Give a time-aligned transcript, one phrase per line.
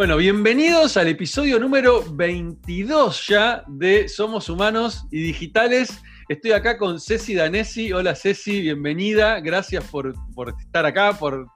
[0.00, 6.02] Bueno, bienvenidos al episodio número 22 ya de Somos Humanos y Digitales.
[6.26, 7.92] Estoy acá con Ceci Danesi.
[7.92, 9.40] Hola Ceci, bienvenida.
[9.40, 10.14] Gracias por,
[10.58, 11.46] estar acá, por,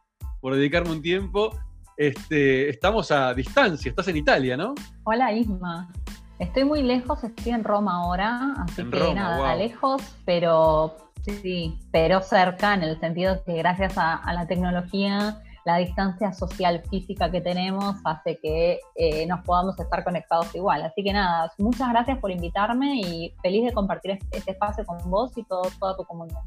[0.43, 1.59] dedicarme un tiempo.
[1.97, 4.75] Este, estamos a distancia, estás en Italia, ¿no?
[5.05, 5.91] Hola Isma.
[6.39, 12.75] Estoy muy lejos, estoy en Roma ahora, así que nada, lejos, pero sí, pero cerca,
[12.75, 18.39] en el sentido que gracias a la tecnología la distancia social física que tenemos hace
[18.39, 20.83] que eh, nos podamos estar conectados igual.
[20.83, 25.33] Así que nada, muchas gracias por invitarme y feliz de compartir este, espacio con vos
[25.37, 26.41] y todo, toda tu comunidad.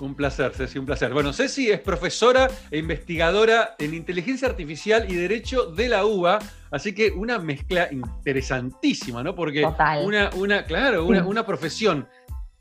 [0.00, 1.12] Un placer, Ceci, un placer.
[1.12, 6.38] Bueno, Ceci es profesora e investigadora en inteligencia artificial y derecho de la UBA,
[6.70, 9.34] así que una mezcla interesantísima, ¿no?
[9.34, 9.64] Porque
[10.04, 12.06] una, una, claro, una, una profesión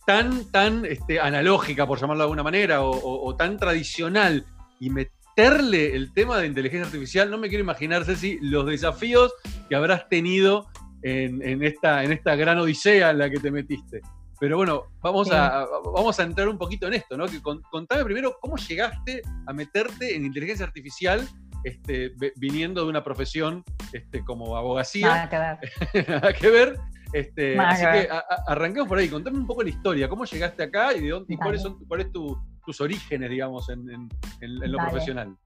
[0.06, 4.46] tan, tan este, analógica, por llamarlo de alguna manera, o, o tan tradicional
[4.80, 4.90] y
[5.38, 9.32] meterle el tema de inteligencia artificial, no me quiero imaginar, Ceci, los desafíos
[9.70, 10.68] que habrás tenido
[11.04, 14.02] en, esta, en esta gran odisea en la que te metiste.
[14.40, 17.28] Pero bueno, vamos, a, vamos a entrar un poquito en esto, ¿no?
[17.28, 21.28] Que contame primero cómo llegaste a meterte en inteligencia artificial
[21.64, 25.08] este, viniendo de una profesión este, como abogacía.
[25.08, 26.08] Nada que ver.
[26.10, 26.80] Nada que ver.
[27.14, 28.10] Este, así que,
[28.48, 29.08] arranquemos por ahí.
[29.08, 30.10] Contame un poco la historia.
[30.10, 32.38] ¿Cómo llegaste acá y, de dónde, y cuáles son, cuál es tu,
[32.68, 34.10] tus orígenes, digamos, en,
[34.42, 35.38] lo profesional?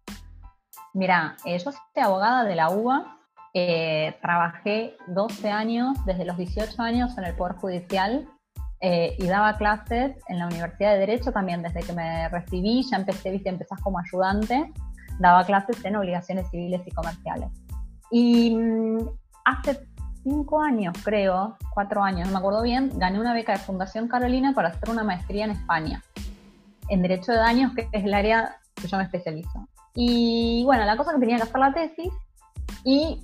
[0.96, 3.20] Mira, eh, yo soy abogada de la UBA,
[3.54, 8.28] eh, trabajé 12 años, desde los 18 años en el Poder Judicial
[8.82, 12.98] eh, y daba clases en la Universidad de Derecho también desde que me recibí, ya
[12.98, 14.74] empecé, viste, empezás como ayudante,
[15.20, 17.50] daba clases en obligaciones civiles y comerciales.
[18.10, 18.98] Y mm,
[19.46, 19.88] hace
[20.24, 24.54] cinco años, creo, cuatro años, no me acuerdo bien, gané una beca de Fundación Carolina
[24.56, 26.02] para hacer una maestría en España
[26.92, 29.67] en Derecho de Daños, que es el área que yo me especializo.
[29.95, 32.14] Y bueno, la cosa que tenía que hacer la tesis
[32.84, 33.23] y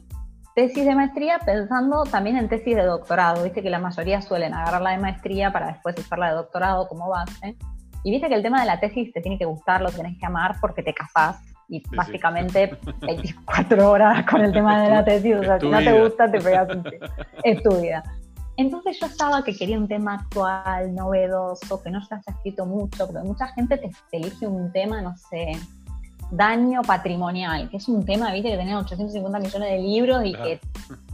[0.55, 3.43] tesis de maestría pensando también en tesis de doctorado.
[3.43, 7.09] Viste que la mayoría suelen agarrar la de maestría para después usarla de doctorado como
[7.09, 7.57] base.
[8.03, 10.25] Y viste que el tema de la tesis te tiene que gustar, lo tenés que
[10.25, 15.35] amar porque te casás y básicamente 24 horas con el tema de la tesis.
[15.35, 16.83] O sea, si no te gusta, te pegas un
[17.43, 18.03] Es tu vida.
[18.57, 23.05] Entonces yo estaba que quería un tema actual, novedoso, que no se haya escrito mucho,
[23.05, 25.51] porque mucha gente te, elige un tema, no sé,
[26.31, 30.59] daño patrimonial, que es un tema, viste, que tiene 850 millones de libros y que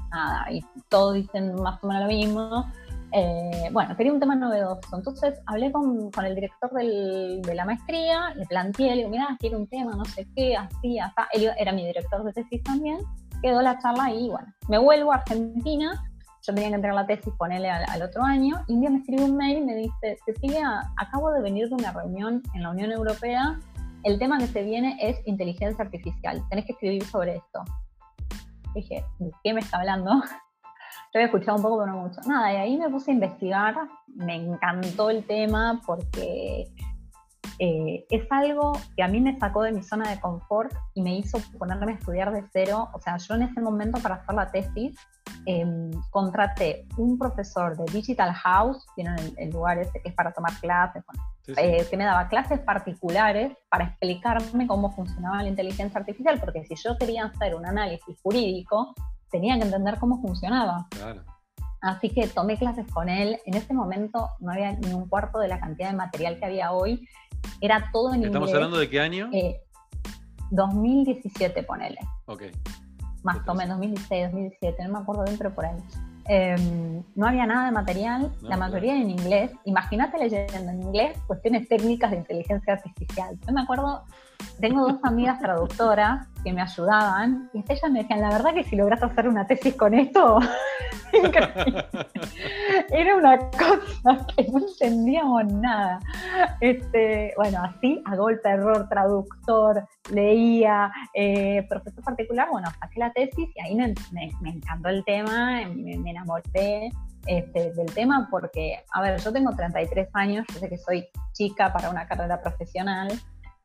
[0.09, 2.71] nada, y todos dicen más o menos lo mismo.
[3.11, 4.95] Eh, bueno, quería un tema novedoso.
[4.95, 9.35] Entonces hablé con, con el director del, de la maestría, le planteé, le digo, mira,
[9.37, 11.27] quiero un tema, no sé qué, así, hasta.
[11.33, 12.99] Él era mi director de tesis también.
[13.41, 16.01] Quedó la charla y bueno, me vuelvo a Argentina
[16.45, 19.23] yo tenía que entregar la tesis, ponerle al, otro año, y un día me escribe
[19.23, 22.91] un mail y me dice, Cecilia, acabo de venir de una reunión en la Unión
[22.91, 23.57] Europea,
[24.03, 27.63] el tema que se viene es inteligencia artificial, tenés que escribir sobre esto.
[28.75, 30.11] dije, ¿de qué me está hablando?
[31.13, 32.19] Yo había escuchado un poco, pero no mucho.
[32.27, 33.75] Nada, y ahí me puse a investigar,
[34.07, 36.67] me encantó el tema porque
[37.59, 41.15] eh, es algo que a mí me sacó de mi zona de confort y me
[41.15, 42.89] hizo ponerme a estudiar de cero.
[42.93, 44.97] O sea, yo en ese momento para hacer la tesis
[45.45, 50.53] em, contraté un profesor de Digital House, tienen el, lugar ese que es para tomar
[50.59, 51.03] clases,
[51.47, 56.75] eh, que me daba clases particulares para explicarme cómo funcionaba la inteligencia artificial, porque si
[56.75, 58.93] yo quería hacer un análisis jurídico,
[59.31, 60.87] tenía que entender cómo funcionaba.
[61.81, 63.39] Así que tomé clases con él.
[63.45, 66.71] En ese momento no había ni un cuarto de la cantidad de material que había
[66.71, 67.05] hoy
[67.61, 69.29] era todo en ¿Estamos hablando de qué año?
[70.51, 71.99] 2017, eh, ponele.
[72.25, 72.43] Ok.
[73.23, 75.77] Más o menos, 2016, 2017, no me acuerdo bien, pero por ahí.
[76.25, 79.51] Em, no había nada de material, la mayoría en inglés.
[79.65, 83.37] Imagínate leyendo en inglés cuestiones técnicas de inteligencia artificial.
[83.45, 84.03] Yo me acuerdo,
[84.59, 88.75] tengo dos amigas traductoras que me ayudaban y ellas me decían, la verdad que si
[88.75, 90.39] logras hacer una tesis con esto,
[92.91, 95.99] era una cosa que no entendíamos nada.
[96.59, 103.49] Este, bueno, así, a golpe error, traductor, leía, eh, profesor particular, bueno, saqué la tesis
[103.55, 103.93] y ahí me,
[104.49, 106.91] encantó el tema, me, enamoré
[107.25, 111.71] este, del tema porque, a ver, yo tengo 33 años, yo sé que soy chica
[111.71, 113.09] para una carrera profesional,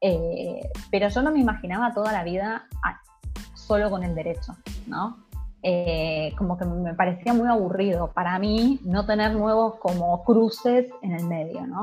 [0.00, 0.60] eh,
[0.90, 2.66] pero yo no me imaginaba toda la vida
[3.54, 4.56] solo con el derecho,
[4.86, 5.16] ¿no?
[5.62, 11.12] Eh, como que me parecía muy aburrido para mí no tener nuevos como cruces en
[11.12, 11.82] el medio, ¿no?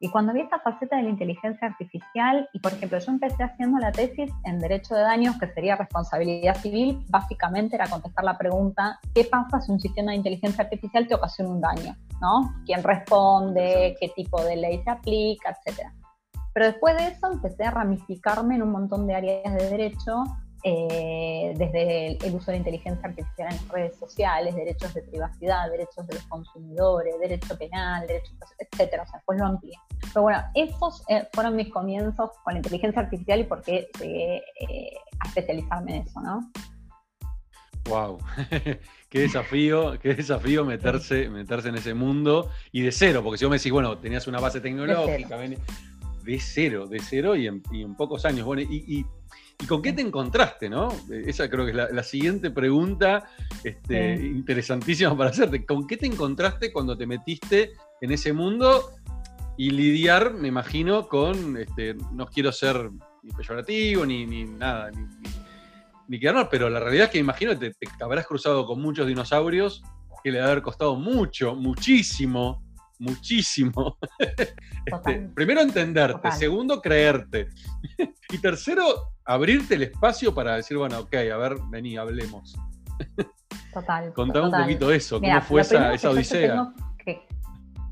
[0.00, 3.78] Y cuando vi esta faceta de la inteligencia artificial, y por ejemplo, yo empecé haciendo
[3.78, 8.98] la tesis en Derecho de Daños, que sería responsabilidad civil, básicamente era contestar la pregunta,
[9.14, 11.96] ¿qué pasa si un sistema de inteligencia artificial te ocasiona un daño?
[12.20, 12.52] ¿no?
[12.66, 13.96] ¿Quién responde?
[14.00, 15.50] ¿Qué tipo de ley se aplica?
[15.50, 15.92] Etcétera.
[16.54, 20.24] Pero después de eso empecé a ramificarme en un montón de áreas de derecho
[20.64, 25.68] eh, desde el, uso de la inteligencia artificial en las redes sociales, derechos de privacidad,
[25.70, 29.02] derechos de los consumidores, derecho penal, derechos, etcétera.
[29.02, 29.74] O sea, después lo amplié.
[30.12, 34.36] Pero bueno, esos eh, fueron mis comienzos con la inteligencia artificial y por qué llegué
[34.36, 36.50] eh, a especializarme en eso, ¿no?
[37.88, 38.18] Wow,
[39.08, 43.50] qué desafío, qué desafío meterse, meterse en ese mundo y de cero, porque si vos
[43.50, 45.36] me decís, bueno, tenías una base tecnológica,
[46.24, 47.62] de cero, de cero, y, en,
[47.96, 48.46] pocos años.
[48.46, 49.04] Bueno, y
[49.62, 50.88] ¿Y con qué te encontraste, no?
[51.08, 53.28] Esa creo que es la, siguiente pregunta
[53.62, 55.64] este, interesantísima para hacerte.
[55.64, 57.70] ¿Con qué te encontraste cuando te metiste
[58.00, 58.90] en ese mundo?
[59.56, 62.90] Y lidiar, me imagino, con, este, no quiero ser
[63.22, 65.06] ni peyorativo, ni, nada, ni,
[66.08, 68.82] ni, quedarnos, pero la realidad es que me imagino que te, te habrás cruzado con
[68.82, 69.82] muchos dinosaurios
[70.24, 72.64] que le ha haber costado mucho, muchísimo,
[73.02, 73.98] muchísimo.
[74.84, 77.46] Este, primero entenderte, segundo creerte
[78.30, 82.56] y tercero abrirte el espacio para decir, bueno, ok, a ver, vení, hablemos.
[83.72, 84.12] Total.
[84.12, 86.72] Contame un poquito eso, cómo fue esa, odisea.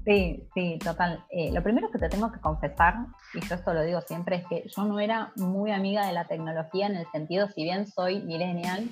[0.04, 1.24] sí, sí, total.
[1.30, 4.46] Eh, lo primero que te tengo que confesar, y yo esto lo digo siempre, es
[4.48, 8.20] que yo no era muy amiga de la tecnología en el sentido, si bien soy
[8.22, 8.88] millennial,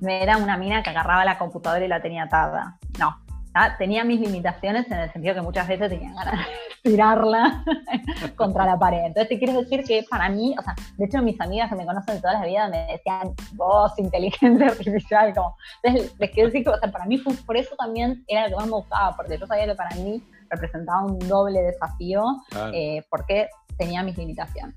[0.00, 2.76] no era una mina que agarraba la computadora y la tenía atada.
[2.98, 3.16] No,
[3.52, 3.76] ¿Ah?
[3.76, 7.64] tenía mis limitaciones en el sentido que muchas veces tenía ganas de tirarla
[8.36, 9.06] contra la pared.
[9.06, 11.84] Entonces te quiero decir que para mí, o sea, de hecho mis amigas que me
[11.84, 16.64] conocen de toda la vida me decían, vos, inteligencia artificial, como, entonces les quiero decir
[16.64, 19.16] que, o sea, para mí fue, por eso también era lo que más me gustaba,
[19.16, 22.24] porque yo sabía que para mí representaba un doble desafío,
[22.72, 23.48] eh, porque
[23.78, 24.74] tenía mis limitaciones.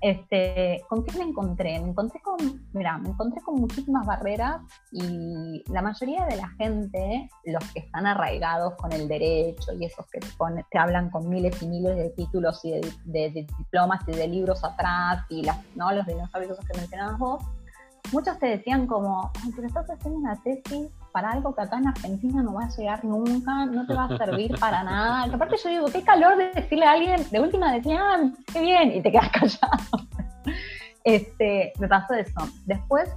[0.00, 1.80] Este, ¿Con qué me encontré?
[1.80, 2.36] Me encontré con,
[2.72, 4.60] mira, me encontré con muchísimas barreras
[4.92, 10.06] y la mayoría de la gente, los que están arraigados con el derecho y esos
[10.06, 14.62] que te, hablan con miles y miles de títulos y de, diplomas y de libros
[14.64, 15.90] atrás y las, ¿no?
[15.92, 17.42] los dinosaurios que mencionabas vos,
[18.12, 22.42] muchos te decían como, pero estás haciendo una tesis para algo que acá en Argentina
[22.42, 25.24] no va a llegar nunca, no te va a servir para nada.
[25.24, 28.92] aparte yo digo, qué calor de decirle a alguien, de última decía, ah, qué bien,
[28.92, 30.06] y te quedas callado.
[31.04, 32.40] Este, me pasó eso.
[32.64, 33.08] Después,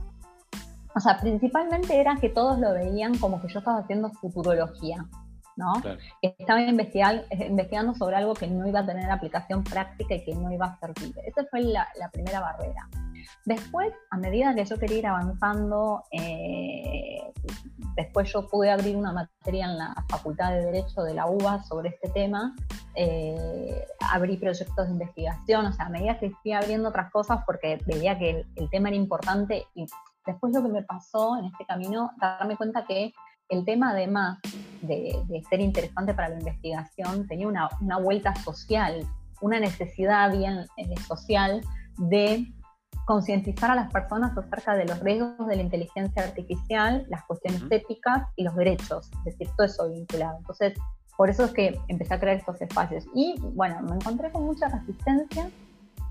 [0.95, 5.05] o sea, principalmente era que todos lo veían como que yo estaba haciendo futurología.
[5.59, 5.73] ¿no?
[6.21, 10.67] Estaba investigando, sobre algo que no iba a tener aplicación práctica y que no iba
[10.67, 11.13] a servir.
[11.25, 12.87] Esa fue la, primera barrera.
[13.45, 17.21] Después, a medida que yo quería ir avanzando, eh,
[17.95, 21.89] después yo pude abrir una materia en la Facultad de Derecho de la UBA sobre
[21.89, 22.55] este tema,
[22.95, 27.79] eh, abrí proyectos de investigación, o sea, a medida que fui abriendo otras cosas porque
[27.85, 29.85] veía que el, tema era importante y
[30.25, 33.13] después lo que me pasó en este camino, darme cuenta que
[33.49, 34.39] el tema además
[34.81, 39.07] de, ser interesante para la investigación tenía una, vuelta social,
[39.41, 41.61] una necesidad bien eh, social
[41.97, 42.45] de
[43.09, 48.27] concientizar a las personas acerca de los riesgos de la inteligencia artificial, las cuestiones éticas
[48.35, 50.37] y los derechos, es decir, todo eso vinculado.
[50.37, 50.77] Entonces,
[51.17, 53.05] por eso es que empecé a crear estos espacios.
[53.15, 55.49] Y bueno, me encontré con mucha resistencia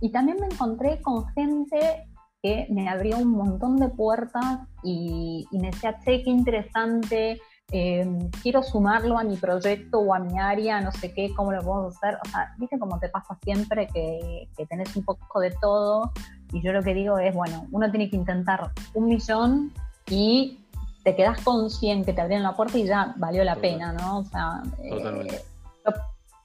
[0.00, 2.09] y también me encontré con gente
[2.43, 7.41] que me abrió un montón de puertas y, me decía, che, qué interesante,
[7.71, 11.62] em, quiero sumarlo a mi proyecto o a mi área, no sé qué, cómo lo
[11.62, 12.19] puedo hacer.
[12.27, 16.11] O sea, viste cómo te pasa siempre que, que, tenés un poco de todo.
[16.52, 19.72] Y yo lo que digo es, bueno, uno tiene que intentar un millón
[20.08, 20.58] y
[21.05, 24.19] te quedas con 100 que te abrieron la puerta y ya valió la pena, ¿no?
[24.19, 25.43] O sea, eh,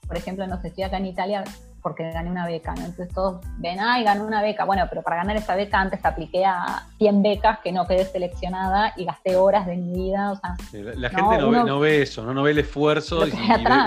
[0.06, 1.44] por ejemplo, no sé, estoy acá en Italia
[1.84, 2.86] porque gané una beca, ¿no?
[2.86, 4.64] Entonces todos ven, ay, gané una beca.
[4.64, 8.94] Bueno, pero para ganar esta beca antes apliqué a 100 becas que no quedé seleccionada
[8.96, 10.32] y gasté horas de mi vida.
[10.32, 10.56] O sea,
[10.94, 12.32] la, gente no, ve, eso, ¿no?
[12.32, 13.32] no ve el esfuerzo y,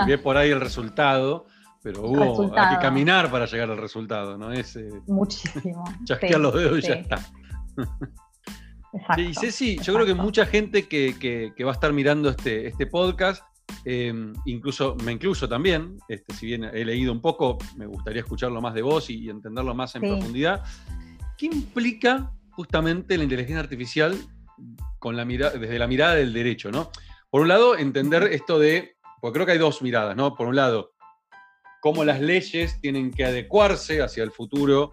[0.06, 1.46] ve, por ahí el resultado.
[1.92, 4.52] Pero hubo, hay que caminar para llegar al resultado, ¿no?
[4.52, 5.84] Es, eh, Muchísimo.
[6.04, 7.16] Chasquear los dedos y ya está.
[8.92, 11.14] Exacto, sí, Ceci, yo creo que mucha gente que,
[11.54, 13.42] que, va a estar mirando este, este podcast
[13.84, 18.60] Em, incluso me incluyo también, este, si bien he leído un poco, me gustaría escucharlo
[18.60, 20.64] más de vos y, entenderlo más en profundidad.
[21.36, 24.16] ¿Qué implica justamente la inteligencia artificial
[24.98, 26.70] con la desde la mirada del derecho?
[26.70, 26.90] ¿no?
[27.30, 30.34] Por un lado, entender esto de, porque creo que hay dos miradas, ¿no?
[30.34, 30.92] Por un lado,
[31.80, 34.92] cómo las leyes tienen que adecuarse hacia el futuro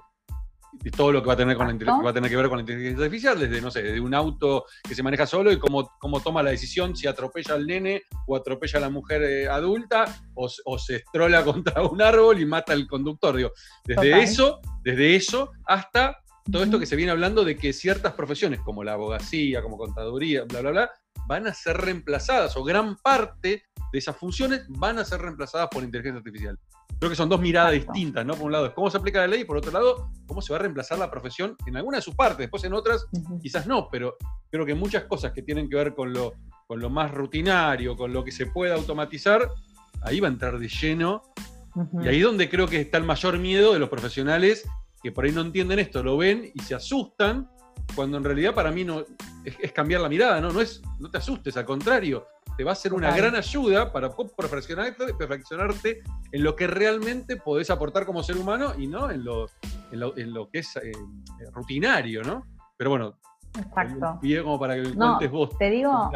[0.96, 2.62] todo lo que va a tener con la va a tener que ver con la
[2.62, 6.20] inteligencia artificial, desde, no sé, desde un auto que se maneja solo y cómo, cómo
[6.20, 10.78] toma la decisión si atropella al nene o atropella a la mujer eh, adulta o,
[10.78, 13.36] se estrola contra un árbol y mata al conductor.
[13.36, 13.52] Digo,
[13.86, 16.18] desde eso, desde eso hasta
[16.52, 20.44] todo esto que se viene hablando de que ciertas profesiones, como la abogacía, como contaduría,
[20.44, 20.92] bla, bla, bla,
[21.28, 25.84] van a ser reemplazadas, o gran parte de esas funciones van a ser reemplazadas por
[25.84, 26.60] inteligencia artificial.
[27.00, 28.36] Creo que son dos miradas distintas, ¿no?
[28.36, 30.54] Por un lado es cómo se aplica la ley y por otro lado, cómo se
[30.54, 32.40] va a reemplazar la profesión en alguna de sus partes.
[32.40, 33.08] Después en otras
[33.42, 34.16] quizás no, pero
[34.50, 36.34] creo que muchas cosas que tienen que ver con lo,
[36.68, 39.50] con lo más rutinario, con lo que se puede automatizar,
[40.04, 41.22] ahí va a entrar de lleno.
[42.02, 44.66] Y ahí es donde creo que está el mayor miedo de los profesionales
[45.06, 47.48] que por ahí no entienden esto, lo ven y se asustan,
[47.96, 49.06] cuando en realidad para mí no
[49.44, 50.52] es, cambiar la mirada, ¿no?
[50.52, 52.26] No, es, no te asustes, al contrario,
[52.58, 57.70] te va a ser una gran ayuda para perfeccionarte, perfeccionarte en lo que realmente podés
[57.70, 59.46] aportar como ser humano y no en lo,
[59.92, 60.92] en lo, que es eh,
[61.54, 62.44] rutinario, ¿no?
[62.76, 63.20] Pero bueno,
[63.56, 64.20] Exacto.
[64.42, 65.56] como para que cuentes vos.
[65.60, 66.12] Te digo,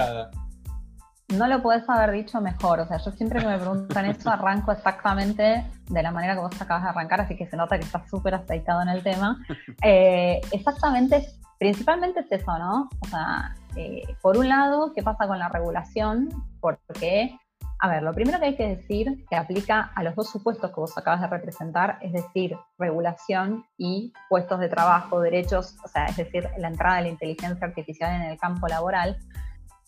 [1.34, 2.80] no lo podés haber dicho mejor.
[2.80, 6.62] O sea, yo siempre que me preguntan eso arranco exactamente de la manera que vos
[6.62, 9.38] acabas de arrancar, así que se nota que estás súper aceitado en el tema.
[9.82, 11.26] Eh, exactamente,
[11.58, 12.90] principalmente es eso, ¿no?
[13.00, 16.30] O sea, eh, por un lado, ¿qué pasa con la regulación?
[16.60, 17.38] Porque,
[17.80, 20.80] a ver, lo primero que hay que decir que aplica a los dos supuestos que
[20.80, 26.18] vos acabas de representar, es decir, regulación y puestos de trabajo, derechos, o sea, es
[26.18, 29.18] decir, la entrada de la inteligencia artificial en el campo laboral.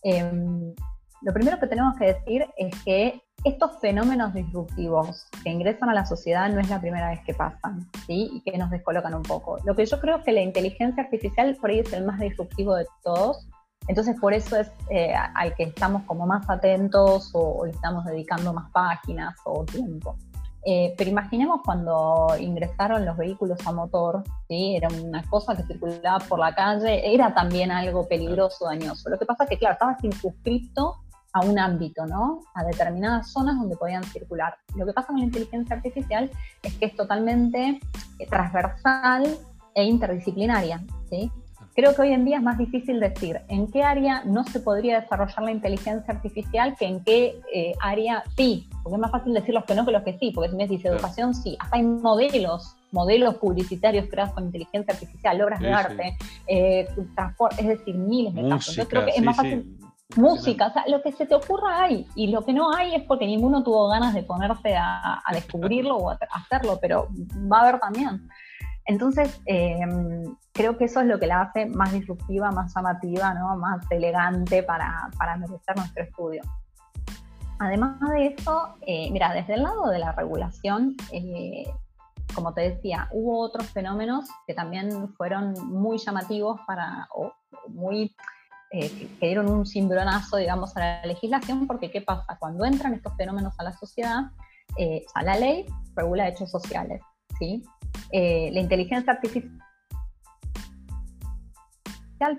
[0.03, 0.73] Em,
[1.21, 6.05] lo primero que tenemos que decir es que estos fenómenos disruptivos que ingresan a la
[6.05, 8.29] sociedad no es la primera vez que pasan, ¿sí?
[8.33, 9.57] Y que nos descolocan un poco.
[9.65, 12.75] Lo que yo creo es que la inteligencia artificial por ahí es el más disruptivo
[12.75, 13.47] de todos,
[13.87, 18.53] entonces por eso es eh, al que estamos como más atentos o, le estamos dedicando
[18.53, 20.15] más páginas o tiempo.
[20.63, 24.75] Eh, pero imaginemos cuando ingresaron los vehículos a motor, ¿sí?
[24.75, 29.09] era una cosa que circulaba por la calle, era también algo peligroso, dañoso.
[29.09, 30.97] Lo que pasa es que, claro, estaba circunscrito
[31.33, 32.41] a un ámbito, ¿no?
[32.53, 34.55] A determinadas zonas donde podían circular.
[34.75, 36.29] Lo que pasa con la inteligencia artificial
[36.63, 37.79] es que es totalmente
[38.19, 39.37] eh, transversal
[39.73, 41.31] e interdisciplinaria, ¿sí?
[41.73, 44.99] Creo que hoy en día es más difícil decir en qué área no se podría
[44.99, 49.53] desarrollar la inteligencia artificial que en qué eh, área sí, porque es más fácil decir
[49.53, 51.83] los que no que los que sí, porque si me dice educación sí, hasta hay
[51.83, 58.33] modelos, modelos publicitarios creados con inteligencia artificial, obras de arte, eh, transporte, es decir, miles
[58.33, 58.75] de casos.
[58.75, 59.77] Yo creo que es más fácil
[60.15, 63.03] música, o sea, lo que se te ocurra hay, y lo que no hay es
[63.03, 67.07] porque ninguno tuvo ganas de ponerse a, descubrirlo o a hacerlo, pero
[67.51, 68.29] va a haber también.
[68.85, 73.55] Entonces, em, creo que eso es lo que la hace más disruptiva, más llamativa, ¿no?
[73.55, 76.41] más elegante para, para merecer nuestro estudio.
[77.59, 81.71] Además de eso, eh, mira, desde el lado de la regulación, eh,
[82.33, 87.31] como te decía, hubo otros fenómenos que también fueron muy llamativos para, o
[87.67, 88.15] muy
[88.73, 92.37] eh, que dieron un cimbronazo, digamos, a la legislación, porque ¿qué pasa?
[92.39, 94.31] Cuando entran estos fenómenos a la sociedad,
[94.77, 97.01] eh, a la ley regula hechos sociales,
[97.37, 97.63] ¿sí?
[98.13, 99.59] Eh, la inteligencia artificial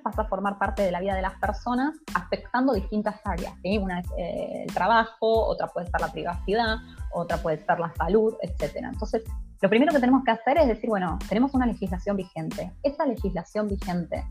[0.02, 3.52] pasa a formar parte de la vida de las personas afectando distintas áreas.
[3.62, 3.76] ¿sí?
[3.76, 6.76] Una es el trabajo, otra puede ser la privacidad,
[7.12, 8.76] otra puede ser la salud, etc.
[8.76, 9.22] Entonces,
[9.60, 12.72] lo primero que tenemos que hacer es decir, bueno, tenemos una legislación vigente.
[12.82, 14.24] Esa legislación vigente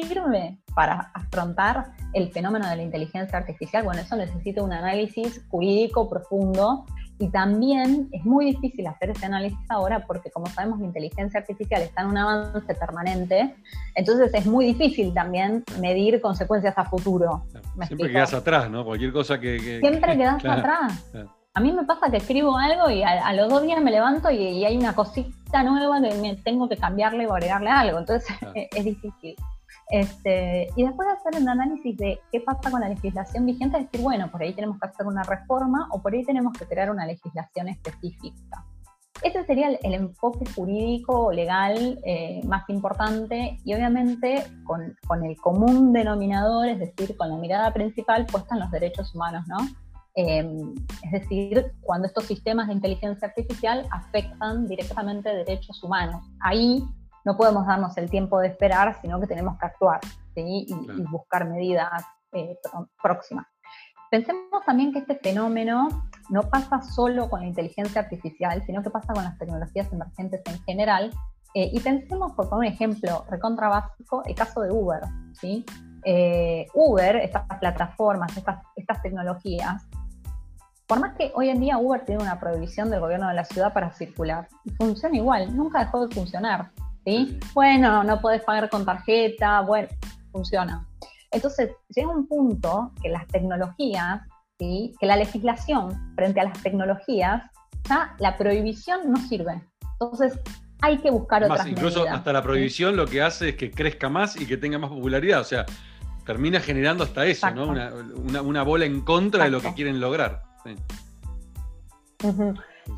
[0.00, 3.84] sirve para afrontar el fenómeno de la inteligencia artificial?
[3.84, 6.84] Bueno, eso necesita un análisis jurídico profundo
[7.18, 11.82] y también es muy difícil hacer ese análisis ahora porque como sabemos la inteligencia artificial
[11.82, 13.54] está en un avance permanente,
[13.94, 17.44] entonces es muy difícil también medir consecuencias a futuro.
[17.86, 18.84] Siempre quedas atrás, ¿no?
[18.84, 19.78] Cualquier cosa que...
[19.80, 21.04] Siempre quedas atrás.
[21.54, 24.64] A mí me pasa que escribo algo y a, los dos días me levanto y,
[24.64, 29.36] hay una cosita nueva que me tengo que cambiarle o agregarle algo, entonces es difícil.
[29.92, 34.00] Este, y después de hacer un análisis de qué pasa con la legislación vigente, decir,
[34.00, 37.04] bueno, por ahí tenemos que hacer una reforma o por ahí tenemos que crear una
[37.04, 38.64] legislación específica.
[39.22, 45.36] Ese sería el, enfoque jurídico o legal eh, más importante y obviamente con, con, el
[45.36, 49.58] común denominador, es decir, con la mirada principal puesta en los derechos humanos, ¿no?
[50.14, 56.24] Em, es decir, cuando estos sistemas de inteligencia artificial afectan directamente derechos humanos.
[56.40, 56.82] Ahí
[57.24, 60.00] no podemos darnos el tiempo de esperar, sino que tenemos que actuar
[60.34, 60.74] y,
[61.10, 61.90] buscar medidas
[62.32, 62.58] eh,
[63.02, 63.46] próximas.
[64.10, 65.88] Pensemos también que este fenómeno
[66.28, 70.62] no pasa solo con la inteligencia artificial, sino que pasa con las tecnologías emergentes en
[70.64, 71.10] general.
[71.54, 75.00] Eh, y pensemos, por un ejemplo recontra básico, el caso de Uber.
[75.32, 75.64] ¿sí?
[76.04, 79.86] Eh, Uber, estas plataformas, estas, estas tecnologías,
[80.86, 83.72] por más que hoy en día Uber tiene una prohibición del gobierno de la ciudad
[83.72, 86.70] para circular, funciona igual, nunca dejó de funcionar.
[87.04, 87.38] ¿Sí?
[87.54, 89.88] Bueno, no puedes pagar con tarjeta, bueno,
[90.30, 90.86] funciona.
[91.30, 94.20] Entonces, llega un punto que las tecnologías,
[94.58, 94.94] ¿sí?
[95.00, 97.42] que la legislación frente a las tecnologías,
[97.88, 99.62] ya la prohibición no sirve.
[100.00, 100.38] Entonces,
[100.82, 104.38] hay que buscar otras Incluso hasta la prohibición lo que hace es que crezca más
[104.40, 105.40] y que tenga más popularidad.
[105.40, 105.64] O sea,
[106.26, 107.68] termina generando hasta eso, ¿no?
[107.68, 110.42] Una, bola en contra de lo que quieren lograr.
[110.64, 110.76] Sí.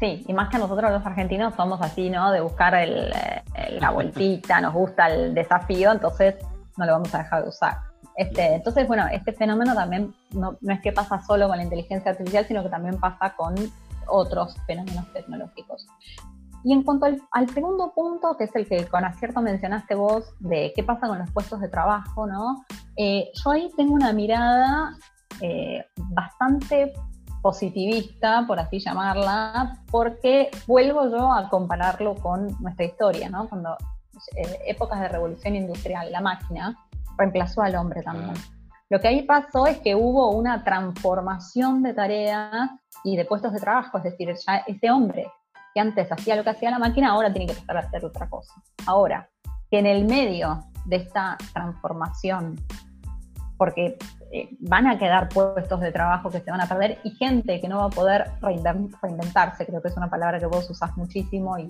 [0.00, 2.30] Y más que nosotros los argentinos somos así, ¿no?
[2.30, 2.74] De buscar
[3.80, 6.36] la vueltita, nos gusta el desafío, entonces
[6.76, 7.76] no lo vamos a dejar de usar.
[8.16, 12.44] Este, entonces, bueno, este fenómeno también no, es que pasa solo con la inteligencia artificial,
[12.46, 13.54] sino que también pasa con
[14.06, 15.86] otros fenómenos tecnológicos.
[16.62, 20.72] Y en cuanto al, segundo punto, que es el que con acierto mencionaste vos, de
[20.74, 22.64] qué pasa con los puestos de trabajo, ¿no?
[22.96, 24.96] Eh, yo ahí tengo una mirada
[25.40, 26.94] eh, bastante
[27.44, 33.46] positivista, por así llamarla, porque vuelvo yo a compararlo con nuestra historia, ¿no?
[33.50, 33.76] Cuando
[34.34, 36.74] eh, épocas de revolución industrial, la máquina
[37.18, 38.32] reemplazó al hombre también.
[38.88, 42.70] Lo que ahí pasó es que hubo una transformación de tareas
[43.04, 45.30] y de puestos de trabajo, es decir, ya ese hombre
[45.74, 48.26] que antes hacía lo que hacía la máquina, ahora tiene que pasar a hacer otra
[48.26, 48.54] cosa.
[48.86, 49.28] Ahora,
[49.70, 52.56] que en el medio de esta transformación,
[53.58, 53.98] porque
[54.36, 57.68] eh, van a quedar puestos de trabajo que se van a perder y gente que
[57.68, 61.66] no va a poder reinventarse, creo que es una palabra que vos usás muchísimo y,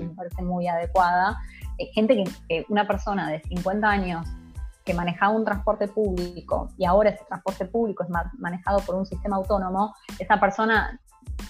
[0.00, 1.36] me parece muy adecuada.
[1.76, 4.26] Eh, gente que, una persona de 50 años
[4.82, 8.08] que manejaba un transporte público y ahora ese transporte público es
[8.38, 10.98] manejado por un sistema autónomo, esa persona,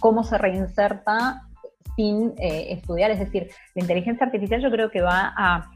[0.01, 1.47] ¿cómo se reinserta
[1.95, 3.13] sin eh, estudiar.
[3.13, 5.71] Es decir, la inteligencia artificial yo creo que va a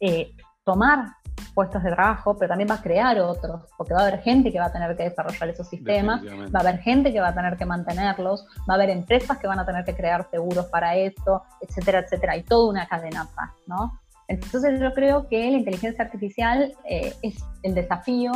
[0.00, 0.32] eh,
[0.64, 1.16] tomar
[1.54, 4.58] puestos de trabajo, pero también va a crear otros, porque va a haber gente que
[4.58, 7.56] va a tener que desarrollar esos sistemas, va a haber gente que va a tener
[7.56, 11.42] que mantenerlos, va a haber empresas que van a tener que crear seguros para esto,
[11.60, 13.28] etcétera, etcétera, y toda una cadena
[13.66, 14.00] ¿no?
[14.28, 18.32] Entonces yo creo que la inteligencia artificial eh, es el desafío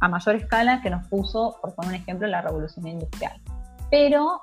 [0.00, 3.38] a mayor escala que nos puso, por poner un ejemplo, la revolución industrial.
[3.90, 4.40] Pero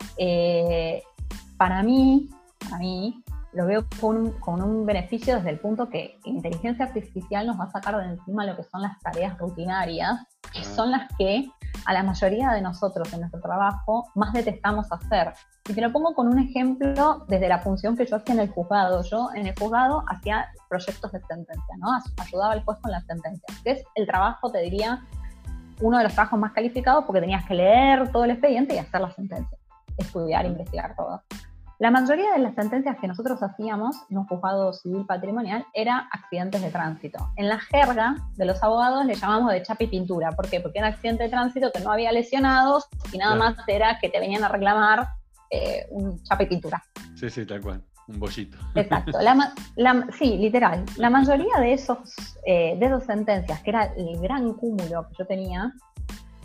[1.57, 3.23] para mí, para mí,
[3.53, 7.97] lo veo con, un beneficio desde el punto que inteligencia artificial nos va a sacar
[7.97, 10.19] de encima lo que son las tareas rutinarias,
[10.53, 11.49] que son las que
[11.85, 15.33] a la mayoría de nosotros en nuestro trabajo más detestamos hacer.
[15.69, 18.49] Y te lo pongo con un ejemplo desde la función que yo hacía en el
[18.49, 19.01] juzgado.
[19.03, 21.87] Yo en el juzgado hacía proyectos de sentencia, ¿no?
[22.17, 25.01] Ayudaba al juez con las sentencias, que es el trabajo, te diría,
[25.81, 29.01] uno de los trabajos más calificados porque tenías que leer todo el expediente y hacer
[29.01, 29.57] la sentencia,
[29.97, 31.21] estudiar, investigar todo.
[31.79, 36.59] La mayoría de las sentencias que nosotros hacíamos en un juzgado civil patrimonial era accidentes
[36.63, 37.19] de tránsito.
[37.35, 40.31] En la jerga de los abogados le llamamos de chapa y pintura.
[40.31, 40.59] ¿Por qué?
[40.59, 44.19] Porque era accidente de tránsito que no había lesionados y nada más era que te
[44.19, 45.07] venían a reclamar
[45.51, 46.83] eh, un chapa y pintura.
[47.15, 47.83] Sí, sí, tal cual.
[48.07, 48.57] Un bollito.
[48.73, 49.19] Exacto.
[50.17, 50.83] sí, literal.
[50.95, 51.99] La mayoría de esos,
[52.47, 55.71] eh, de esas sentencias, que era el gran cúmulo que yo tenía,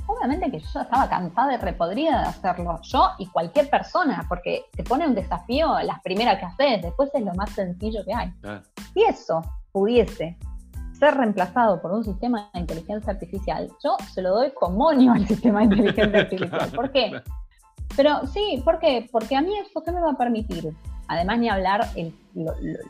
[0.07, 4.65] obviamente que yo ya estaba cansada y repodrida de hacerlo, yo y cualquier persona, porque
[4.73, 8.33] te pone un desafío las primeras que haces, después es lo más sencillo que hay.
[8.93, 10.37] Si eso pudiese
[10.93, 15.27] ser reemplazado por un sistema de inteligencia artificial, yo se lo doy como monio al
[15.27, 16.71] sistema de inteligencia artificial.
[16.71, 17.23] ¿Por qué?
[17.97, 19.09] Pero sí, ¿por qué?
[19.11, 20.75] Porque a mí eso, ¿qué me va a permitir?
[21.13, 22.15] Además, ni hablar el,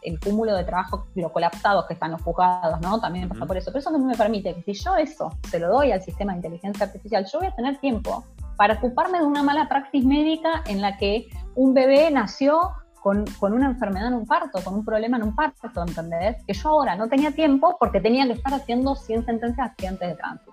[0.03, 3.01] el cúmulo de trabajo, lo colapsados que están los juzgados, ¿no?
[3.01, 3.71] También pasa por eso.
[3.71, 6.39] Pero eso no me permite que si yo eso se lo doy al sistema de
[6.39, 8.25] inteligencia artificial, yo voy a tener tiempo
[8.57, 13.53] para ocuparme de una mala praxis médica en la que un bebé nació con, con,
[13.53, 16.37] una enfermedad en un parto, con un problema en un parto, ¿entendés?
[16.47, 20.09] Que yo ahora no tenía tiempo porque tenía que estar haciendo 100 sentencias de accidentes
[20.09, 20.52] de tránsito.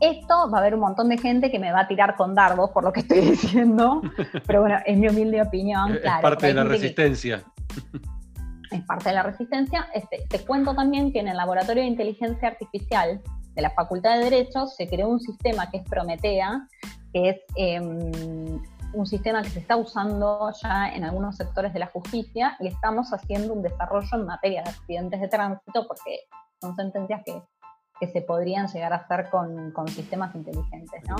[0.00, 2.70] Esto va a haber un montón de gente que me va a tirar con dardos
[2.70, 4.00] por lo que estoy diciendo,
[4.46, 5.94] pero bueno, es mi humilde opinión.
[5.94, 7.44] Es parte de la resistencia.
[8.70, 9.88] es parte de la resistencia.
[9.94, 13.20] Este, te cuento también que en el Laboratorio de Inteligencia Artificial
[13.54, 16.66] de la Facultad de Derecho se creó un sistema que es Prometea,
[17.12, 18.60] que es em,
[18.92, 23.12] un sistema que se está usando ya en algunos sectores de la justicia y estamos
[23.12, 26.20] haciendo un desarrollo en materia de accidentes de tránsito porque
[26.60, 27.42] son sentencias que
[28.00, 31.02] que se podrían llegar a hacer con, sistemas inteligentes.
[31.06, 31.16] ¿no?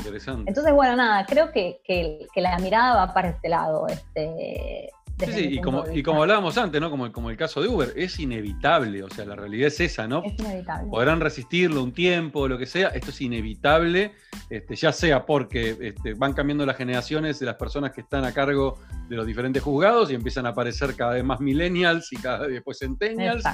[0.46, 3.86] Entonces, bueno, nada, creo que, que, la mirada va para este lado.
[3.86, 6.90] Este, Sí, sí, y como, y como hablábamos antes, ¿no?
[6.90, 10.22] Como, como el caso de Uber, es inevitable, o sea, la realidad es esa, ¿no?
[10.24, 10.88] Es inevitable.
[10.90, 14.14] Podrán resistirlo un tiempo, lo que sea, esto es inevitable,
[14.48, 18.32] este, ya sea porque este, van cambiando las generaciones de las personas que están a
[18.32, 22.46] cargo de los diferentes juzgados y empiezan a aparecer cada vez más millennials y cada
[22.46, 23.44] vez después centennials,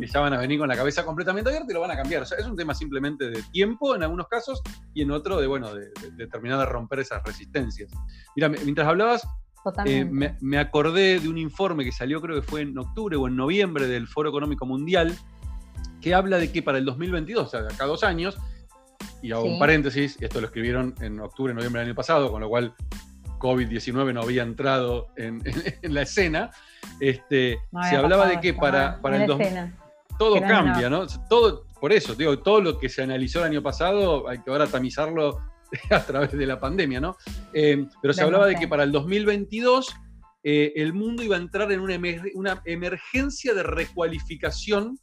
[0.00, 2.22] y ya van a venir con la cabeza completamente abierta y lo van a cambiar.
[2.22, 4.62] O sea, es un tema simplemente de tiempo en algunos casos
[4.94, 7.90] y en otro de, bueno, de, de terminar de romper esas resistencias.
[8.36, 9.26] Mira, mientras hablabas,
[9.84, 10.04] eh,
[10.40, 13.86] me, acordé de un informe que salió, creo que fue en octubre o en noviembre
[13.86, 15.16] del Foro Económico Mundial,
[16.00, 18.38] que habla de que para el 2022, o sea, de acá dos años,
[19.22, 22.48] y hago un paréntesis, esto lo escribieron en octubre, noviembre del año pasado, con lo
[22.48, 22.74] cual
[23.38, 25.42] COVID-19 no había entrado en,
[25.82, 26.50] la escena,
[27.00, 29.72] este, se hablaba de que para, para el
[30.18, 31.06] todo cambia, ¿no?
[31.28, 34.66] Todo, por eso, digo, todo lo que se analizó el año pasado hay que ahora
[34.66, 35.40] tamizarlo
[35.90, 37.16] a través de la pandemia, ¿no?
[37.52, 39.94] Eh, pero se hablaba de que para el 2022
[40.42, 41.98] eh, el mundo iba a entrar en una,
[42.34, 44.98] una emergencia de recualificación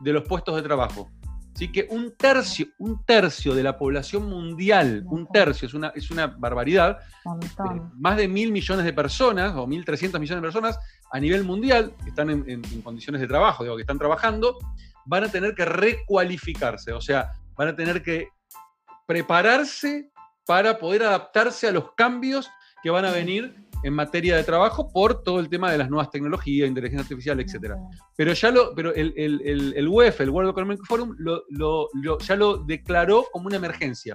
[0.00, 1.10] de los puestos de trabajo.
[1.58, 6.08] Así que un tercio, un tercio de la población mundial, un tercio, es una, es
[6.12, 10.78] una barbaridad, eh, más de mil millones de personas o mil trescientos millones de personas
[11.10, 14.56] a nivel mundial que están en, condiciones de trabajo, digo, que están trabajando,
[15.04, 18.28] van a tener que recualificarse, o sea, van a tener que
[19.08, 20.10] prepararse
[20.46, 22.50] para poder adaptarse a los cambios
[22.82, 26.10] que van a venir en materia de trabajo por todo el tema de las nuevas
[26.10, 27.74] tecnologías, inteligencia artificial, etc.
[28.16, 32.58] Pero ya lo, pero el, el, el, UEF, el World Economic Forum, lo, ya lo
[32.58, 34.14] declaró como una emergencia.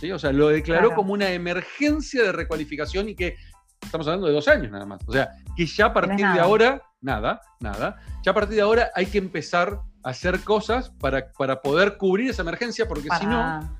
[0.00, 0.10] ¿sí?
[0.10, 3.36] O sea, lo declaró como una emergencia de recualificación y que
[3.80, 5.00] estamos hablando de dos años nada más.
[5.06, 8.90] O sea, que ya a partir de ahora, nada, nada, ya a partir de ahora
[8.96, 13.77] hay que empezar a hacer cosas para, para poder cubrir esa emergencia, porque si no,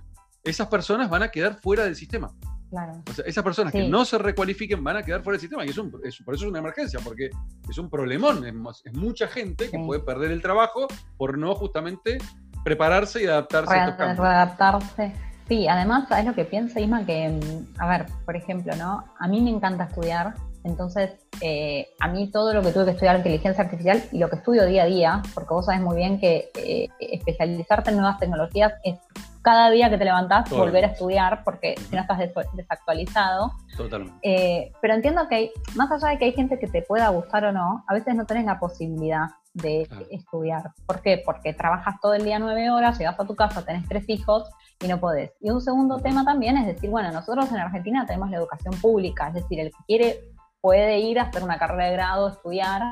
[0.48, 2.32] esas personas van a quedar fuera del sistema.
[2.70, 5.64] O sea, esas personas que no se recualifiquen van a quedar fuera del sistema.
[5.64, 7.30] Y es un, por eso es una emergencia, porque
[7.68, 8.44] es un problemón.
[8.44, 12.18] Es, mucha gente que puede perder el trabajo por no justamente
[12.64, 14.18] prepararse y adaptarse a estos cambios.
[14.18, 15.12] Readaptarse.
[15.48, 17.06] Sí, además, ¿sabes lo que piensa, Isma?
[17.06, 19.04] Que, mm, a ver, por ejemplo, ¿no?
[19.18, 20.34] A mí me encanta estudiar,
[20.64, 24.36] entonces, eh, a mí todo lo que tuve que estudiar inteligencia artificial y lo que
[24.36, 28.74] estudio día a día, porque vos sabes muy bien que eh, especializarte en nuevas tecnologías
[28.84, 28.98] es
[29.42, 32.18] cada día que te levantás volver a estudiar, porque si no estás
[32.54, 33.52] desactualizado.
[33.76, 34.18] Totalmente.
[34.22, 37.44] Eh, pero entiendo que hay, más allá de que hay gente que te pueda gustar
[37.44, 40.70] o no, a veces no tenés la posibilidad de estudiar.
[40.86, 41.22] ¿Por qué?
[41.24, 44.48] Porque trabajas todo el día nueve horas, llegas a tu casa, tenés tres hijos
[44.80, 45.32] y no podés.
[45.40, 49.28] Y un segundo tema también es decir, bueno, nosotros en Argentina tenemos la educación pública,
[49.28, 50.20] es decir, el que quiere
[50.60, 52.82] puede ir a hacer una carrera de grado, estudiar,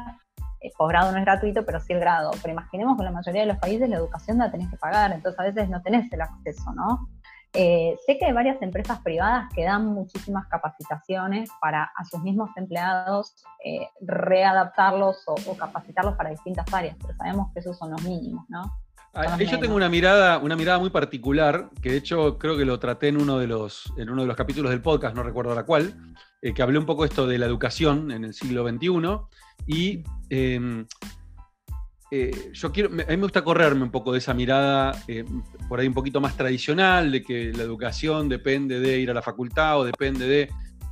[0.61, 2.31] el posgrado no es gratuito, pero sí el grado.
[2.43, 5.13] Pero imaginemos que en la mayoría de los países la educación la tenés que pagar,
[5.13, 7.09] entonces a veces no tenés el acceso, ¿no?
[7.59, 12.51] Eh, sé que hay varias empresas privadas que dan muchísimas capacitaciones para a sus mismos
[12.57, 18.45] empleados eh, readaptarlos o, capacitarlos para distintas áreas, pero sabemos que esos son los mínimos,
[18.51, 18.71] ¿no?
[19.15, 22.79] Ah, yo tengo una mirada, una mirada muy particular, que de hecho creo que lo
[22.79, 25.65] traté en uno de los, en uno de los capítulos del podcast, no recuerdo la
[25.65, 25.95] cual,
[26.43, 29.19] eh, que hablé un poco esto de la educación en el siglo XXI,
[29.67, 30.87] y em,
[32.11, 35.25] eh, yo quiero, a mí me gusta correrme un poco de esa mirada eh,
[35.69, 39.23] por ahí un poquito más tradicional, de que la educación depende de ir a la
[39.23, 40.49] facultad o depende de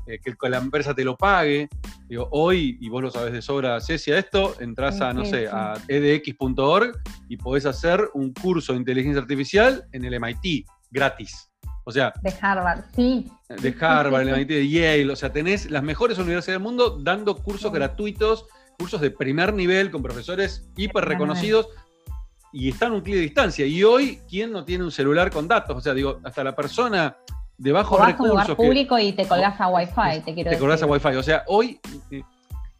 [0.06, 1.68] que la empresa te lo pague.
[2.08, 5.74] Digo, hoy, y vos lo sabés de sobra, Cecia, esto, entras a, no sé, a
[5.88, 6.92] edx.org
[7.28, 11.53] y podés hacer un curso de inteligencia artificial en el MIT, gratis.
[11.84, 12.12] O sea.
[12.22, 13.30] De Harvard, sí.
[13.48, 15.12] De Harvard, el MIT de Yale.
[15.12, 18.46] O sea, tenés las mejores universidades del mundo dando cursos gratuitos,
[18.78, 21.68] cursos de primer nivel con profesores hiper reconocidos
[22.52, 23.66] y están a un clic de distancia.
[23.66, 25.76] Y hoy, ¿quién no tiene un celular con datos?
[25.76, 27.16] O sea, digo, hasta la persona
[27.58, 28.18] de bajo recursos.
[28.18, 31.16] a un lugar público y te colgás a Wi-Fi, te quiero Te colgás a Wi-Fi.
[31.16, 32.22] O sea, hoy eh,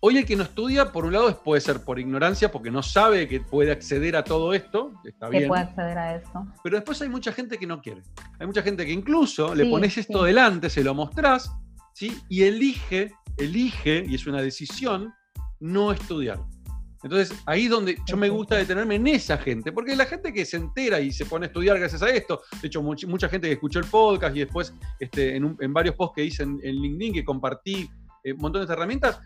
[0.06, 3.26] Hoy el que no estudia, por un lado, puede ser por ignorancia, porque no sabe
[3.26, 5.44] que puede acceder a todo esto, está bien.
[5.44, 6.46] Que puede acceder a eso.
[6.62, 8.02] Pero después hay mucha gente que no quiere.
[8.38, 11.50] Hay mucha gente que incluso le pones esto delante, se lo mostrás,
[11.94, 12.14] ¿sí?
[12.28, 15.14] Y elige, elige, y es una decisión,
[15.60, 16.38] no estudiar.
[17.02, 20.44] Entonces, ahí es donde yo me gusta detenerme en esa gente, porque la gente que
[20.44, 23.54] se entera y se pone a estudiar gracias a esto, de hecho, mucha, gente que
[23.54, 27.88] escuchó el podcast y después este, en, varios posts que hice en, LinkedIn, que compartí
[28.22, 29.18] eh, montones de herramientas,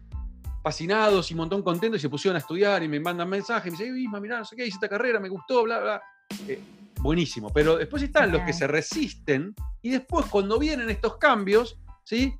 [0.68, 3.70] fascinados y un montón contentos y se pusieron a estudiar y me mandan mensajes y
[3.70, 6.02] me dicen, Isma, mirá, no sé qué, hice esta carrera, me gustó, bla, bla.
[6.46, 6.60] Eh,
[7.00, 12.34] buenísimo, pero después están los que se resisten y después cuando vienen estos cambios, ¿sí?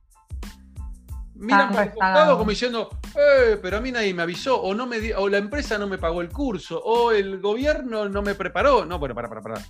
[1.36, 5.14] Miran por el como diciendo, eh, pero a mí nadie me avisó, o, no me
[5.14, 8.84] o la empresa no me pagó el curso, o el gobierno no me preparó.
[8.84, 9.64] No, bueno, para, para, para.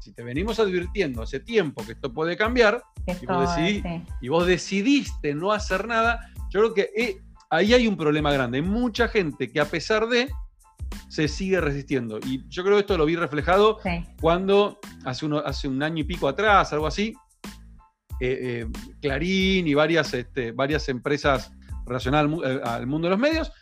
[0.00, 2.84] Si te venimos advirtiendo hace tiempo que esto puede cambiar,
[4.20, 8.58] y, vos decidiste no hacer nada, yo creo que eh, ahí hay un problema grande.
[8.58, 10.30] Hay mucha gente que a pesar de
[11.08, 12.18] se sigue resistiendo.
[12.24, 13.78] Y yo creo que esto lo vi reflejado
[14.20, 17.14] cuando hace, uno, hace un año y pico atrás, algo así,
[18.20, 18.66] eh, eh,
[19.00, 21.52] Clarín y varias, este, varias empresas
[21.86, 23.52] relacionadas eh, al, mundo de los medios,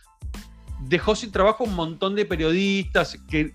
[0.80, 3.54] dejó sin trabajo un montón de periodistas que,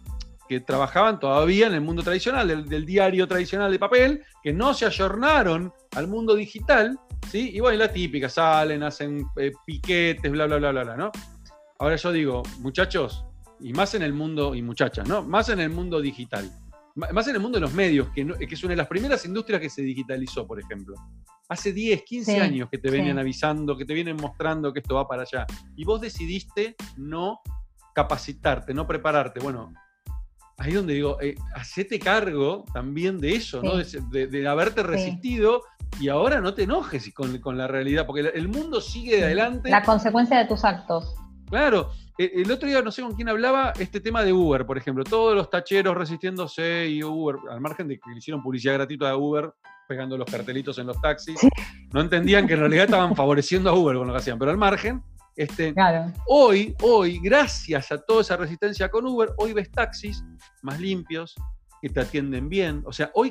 [0.67, 4.85] trabajaban todavía en el mundo tradicional, del, del, diario tradicional de papel, que no se
[4.85, 7.51] ayornaron al mundo digital ¿sí?
[7.53, 11.11] Y bueno, la típica, salen, hacen eh, piquetes, bla, bla, bla, bla, bla, ¿no?
[11.79, 13.25] Ahora yo digo, muchachos,
[13.59, 15.23] y más en el mundo, y muchachas, ¿no?
[15.23, 16.51] Más en el mundo digital.
[16.95, 19.59] más en el mundo de los medios, que, que es una de las primeras industrias
[19.59, 20.95] que se digitalizó, por ejemplo.
[21.49, 25.07] Hace 10, 15 años que te venían avisando, que te vienen mostrando que esto va
[25.07, 25.45] para allá.
[25.75, 27.41] Y vos decidiste no
[27.93, 29.39] capacitarte, no prepararte.
[29.39, 29.73] Bueno,
[30.57, 33.75] ahí donde digo, eh, hacete cargo también de eso, ¿no?
[33.77, 35.63] De, haberte resistido
[35.99, 39.69] y ahora no te enojes con, con, la realidad, porque el mundo sigue adelante.
[39.69, 41.15] La consecuencia de tus actos.
[41.49, 44.77] Claro, e, el otro día no sé con quién hablaba, este tema de Uber, por
[44.77, 49.09] ejemplo, todos los tacheros resistiéndose y Uber, al margen de que le hicieron publicidad gratuita
[49.09, 49.51] a Uber,
[49.87, 51.39] pegando los cartelitos en los taxis,
[51.91, 54.57] no entendían que en realidad estaban favoreciendo a Uber con lo que hacían, pero al
[54.57, 55.03] margen,
[55.35, 55.73] este,
[56.27, 60.23] hoy, hoy, gracias a toda esa resistencia con Uber, hoy ves taxis
[60.61, 61.35] más limpios,
[61.83, 63.29] que te atienden bien, o sea, hoy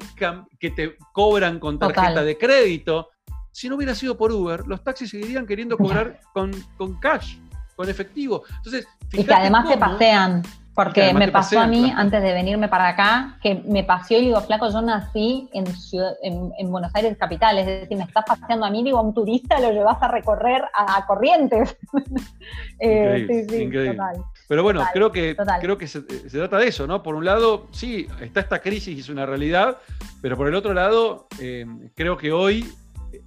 [0.60, 3.08] que te cobran con tarjeta de crédito.
[3.50, 7.38] Si no hubiera sido por Uber, los taxis seguirían queriendo cobrar con, con cash
[7.76, 8.42] con efectivo.
[8.58, 10.42] Entonces, y que además se pasean.
[10.74, 14.40] Porque me pasó a mí, antes de venirme para acá, que me paseó y digo,
[14.42, 15.64] flaco, yo nací en,
[16.58, 19.60] en, Buenos Aires capital, es decir, me estás paseando a mí, digo, a un turista
[19.60, 21.76] lo llevas a recorrer a, Corrientes.
[22.80, 24.24] eh, sí, sí, total.
[24.52, 27.02] Pero bueno, creo que, creo que se, trata de eso, ¿no?
[27.02, 29.78] Por un lado, sí, está esta crisis y es una realidad,
[30.20, 32.70] pero por el otro lado, eh, creo que hoy
[33.14, 33.22] eh,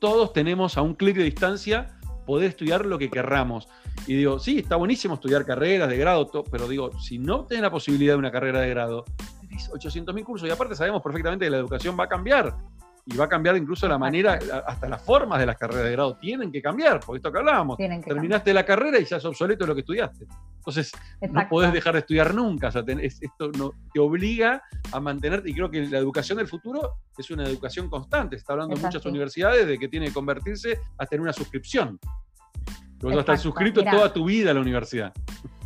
[0.00, 3.68] todos tenemos a un clic de distancia poder estudiar lo que querramos.
[4.08, 7.70] Y digo, sí, está buenísimo estudiar carreras de grado, pero digo, si no tenés la
[7.70, 9.04] posibilidad de una carrera de grado,
[9.40, 12.56] tenés 800.000 cursos y aparte sabemos perfectamente que la educación va a cambiar.
[13.08, 16.16] Y va a cambiar incluso la manera, hasta las formas de las carreras de grado
[16.16, 19.74] tienen que cambiar, porque esto que hablábamos, terminaste la carrera y ya es obsoleto lo
[19.74, 20.26] que estudiaste.
[20.56, 20.90] Entonces,
[21.30, 22.68] no podés dejar de estudiar nunca.
[22.68, 25.50] esto no, te obliga a mantenerte.
[25.50, 28.34] Y creo que la educación del futuro es una educación constante.
[28.34, 32.00] está hablando en muchas universidades de que tiene que convertirse hasta en una suscripción.
[33.00, 35.12] Vos vas a estar suscrito toda tu vida a la universidad.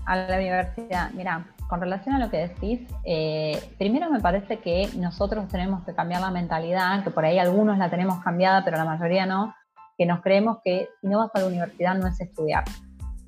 [0.04, 1.10] A la universidad.
[1.12, 5.94] Mira, con relación a lo que decís, eh, primero me parece que nosotros tenemos que
[5.94, 9.54] cambiar la mentalidad, que por ahí algunos la tenemos cambiada, pero la mayoría no,
[9.96, 12.64] que nos creemos que si no vas a la universidad no es estudiar.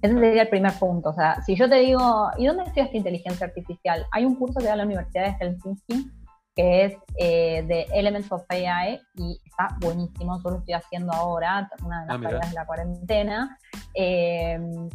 [0.02, 1.11] Ese sería el primer punto.
[1.11, 4.05] O sea, si yo te digo, ¿y dónde estudiaste inteligencia artificial?
[4.11, 6.11] Hay un curso que da la Universidad de Helsinki
[6.55, 10.38] que es eh, de Elements of AI y está buenísimo.
[10.42, 13.59] Yo lo estoy haciendo ahora, una de las ah, tareas de la cuarentena.
[13.94, 14.88] Em,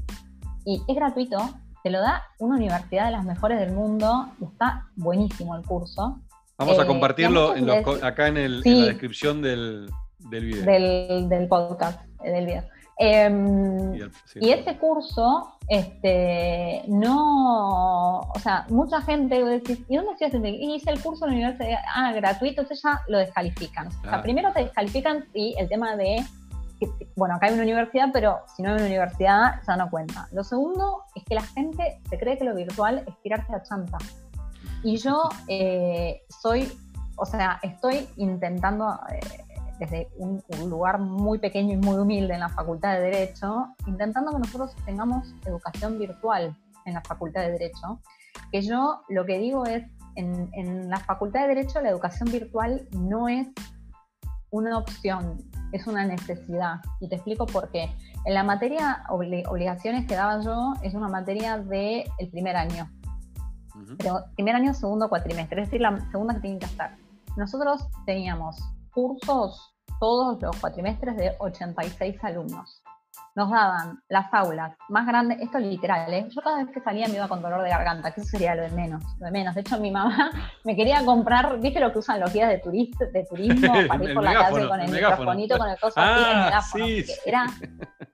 [0.66, 1.38] y es gratuito,
[1.88, 6.20] te lo da una universidad de las mejores del mundo y está buenísimo el curso.
[6.58, 7.54] Vamos a eh, compartirlo
[8.02, 10.66] acá en, el, en, la descripción del, del video.
[10.66, 12.64] Del, del podcast, del video.
[12.98, 20.50] Em, y, ese curso, este, no, o sea, mucha gente decís, ¿y dónde estudiaste?
[20.50, 23.88] Y hice el curso en la universidad, ah, gratuito, entonces ya lo descalifican.
[23.88, 26.18] O sea, primero te descalifican y el tema de,
[27.16, 30.28] bueno, acá hay una universidad, pero si no hay una universidad ya no cuenta.
[30.32, 33.98] Lo segundo es que la gente se cree que lo virtual es tirarse a chanta.
[34.84, 36.72] Y yo eh, soy,
[37.16, 39.00] o sea, estoy intentando...
[39.12, 39.44] Eh,
[39.80, 44.40] desde un, lugar muy pequeño y muy humilde en la Facultad de Derecho, intentando que
[44.40, 48.02] nosotros tengamos educación virtual en la Facultad de Derecho,
[48.52, 49.84] que yo lo que digo es,
[50.16, 53.48] en, en la Facultad de Derecho la educación virtual no es
[54.52, 55.38] una opción,
[55.72, 56.82] es una necesidad.
[57.00, 57.92] Y te explico por qué.
[58.26, 62.90] En la materia obligaciones que daba yo es una materia del el primer año.
[63.98, 66.98] Pero primer año, segundo cuatrimestre, es decir, la segunda que tienen que estar.
[67.36, 68.60] Nosotros teníamos
[68.92, 72.84] cursos todos los cuatrimestres de 86 alumnos.
[73.38, 76.28] Nos daban las aulas más grandes, esto literal, ¿eh?
[76.28, 78.64] yo cada vez que salía me iba con dolor de garganta, que eso sería lo
[78.64, 79.54] de menos, lo de menos.
[79.54, 80.32] De hecho, mi mamá
[80.64, 84.16] me quería comprar, ¿viste lo que usan los guías de, turista, de turismo para ir
[84.16, 86.86] por la calle con el, microfonito, con el coso así, el ah, megáfono?
[86.88, 87.46] Sí, Era,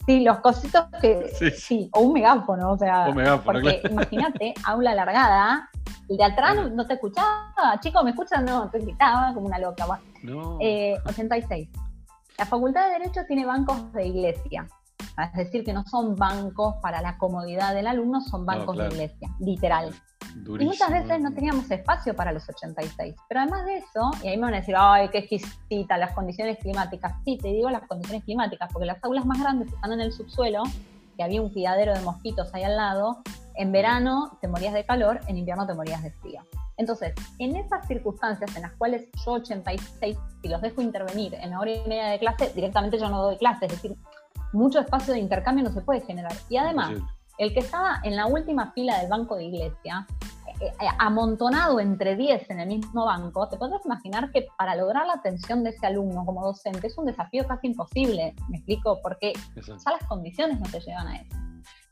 [0.05, 1.89] sí, los cositos que, sí.
[1.93, 3.07] o un megáfono, o sea,
[3.45, 5.69] porque imagínate, aula alargada,
[6.09, 8.43] y de atrás no, te escuchaba, chicos, ¿me escuchan?
[8.43, 9.85] No, te gritaba como una loca.
[10.21, 10.57] No.
[10.57, 11.69] 86.
[11.69, 11.79] Eh,
[12.37, 14.67] la Facultad de Derecho tiene bancos de iglesia.
[15.17, 19.29] Es decir, que no son bancos para la comodidad del alumno, son bancos de iglesia,
[19.39, 19.93] literal.
[20.59, 23.15] Y muchas veces no teníamos espacio para los 86.
[23.29, 26.57] Pero además de eso, y ahí me van a decir, ay, qué exquisita, las condiciones
[26.57, 27.13] climáticas.
[27.23, 30.63] Sí, te digo las condiciones climáticas, porque las aulas más grandes están en el subsuelo,
[31.15, 33.21] que había un criadero de mosquitos ahí al lado,
[33.55, 36.41] en verano te morías de calor, en invierno te morías de frío.
[36.77, 41.59] Entonces, en esas circunstancias en las cuales yo 86, si los dejo intervenir en la
[41.59, 43.95] hora y media de clase, directamente yo no doy clase, es decir,
[44.53, 46.33] mucho espacio de intercambio no se puede generar.
[46.49, 46.93] Y además,
[47.37, 50.07] el que estaba en la última fila del banco de iglesia,
[50.59, 55.05] eh, eh, amontonado entre 10 en el mismo banco, te podrás imaginar que para lograr
[55.07, 59.33] la atención de ese alumno como docente es un desafío casi imposible, me explico, porque
[59.55, 61.37] ya las condiciones no te llevan a eso.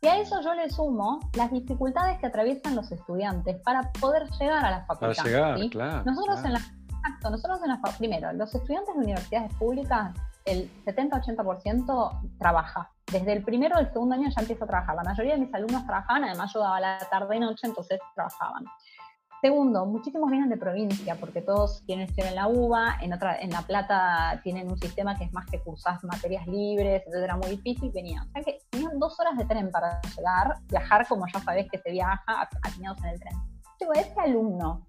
[0.04, 4.66] Y a eso yo le sumo las dificultades que atraviesan los estudiantes para poder llegar
[4.66, 5.16] a la facultad.
[5.16, 6.04] Para llegar, claro.
[6.06, 6.62] Nosotros en la
[7.02, 10.14] exacto, nosotros en la primero, los estudiantes de universidades públicas,
[10.46, 12.92] el 70-80% trabaja.
[13.12, 14.96] Desde el primero o el segundo año ya empieza a trabajar.
[14.96, 18.66] La mayoría de mis alumnos trabajaban, además yo daba la tarde y noche, entonces trabajaban.
[19.42, 23.50] Segundo, muchísimos vienen de provincia, porque todos quieren estudiar en la UBA, en, otra, en
[23.50, 27.50] La Plata tienen un sistema que es más que cursas materias libres, entonces era muy
[27.50, 28.28] difícil, venían.
[28.28, 31.80] O sea que tenían dos horas de tren para llegar, viajar como ya sabés que
[31.80, 33.34] se viaja, alineados en el tren.
[33.80, 34.88] Digo, ese alumno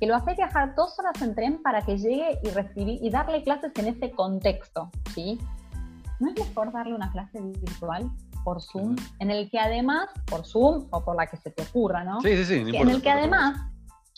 [0.00, 3.42] que lo hace viajar dos horas en tren para que llegue y recibir y darle
[3.42, 5.38] clases en ese contexto, ¿sí?
[6.18, 8.10] ¿No es mejor darle una clase virtual
[8.42, 12.02] por Zoom, en el que además, por Zoom o por la que se te ocurra,
[12.02, 12.22] ¿no?
[12.22, 12.76] Sí, sí, sí.
[12.76, 13.60] en el que además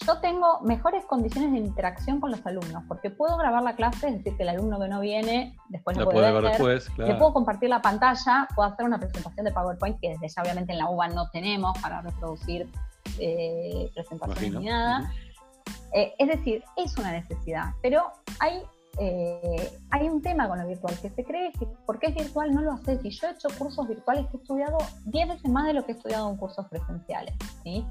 [0.07, 4.19] yo tengo mejores condiciones de interacción con los alumnos, porque puedo grabar la clase, es
[4.19, 7.69] decir, que el alumno que no viene, después lo, puede, ver, después, le puedo compartir
[7.69, 11.09] la pantalla, puedo hacer una presentación de PowerPoint, que desde ya obviamente en la UBA
[11.09, 12.69] no tenemos para reproducir
[13.19, 15.11] eh, presentaciones ni nada.
[15.95, 18.03] Eh, es decir, es una necesidad, pero
[18.41, 18.63] hay,
[18.99, 22.63] eh, hay un tema con lo virtual, que se cree que porque es virtual no
[22.63, 23.05] lo haces.
[23.05, 25.93] Y yo he hecho cursos virtuales que he estudiado 10 veces más de lo que
[25.93, 27.35] he estudiado en cursos presenciales.
[27.63, 27.85] ¿sí?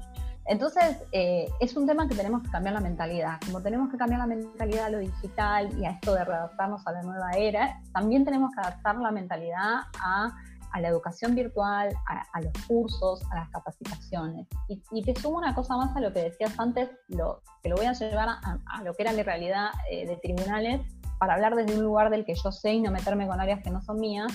[0.46, 3.38] Entonces, eh, es un tema que tenemos que cambiar la mentalidad.
[3.46, 6.92] Como tenemos que cambiar la mentalidad a lo digital y a esto de readaptarnos a
[6.92, 10.36] la nueva era, también tenemos que adaptar la mentalidad a,
[10.80, 14.46] la educación virtual, a, los cursos, a las capacitaciones.
[14.68, 17.86] Y, te sumo una cosa más a lo que decías antes, lo, que lo voy
[17.86, 20.80] a llevar a, lo que era mi realidad eh, de tribunales,
[21.18, 23.70] para hablar desde un lugar del que yo sé y no meterme con áreas que
[23.70, 24.32] no son mías.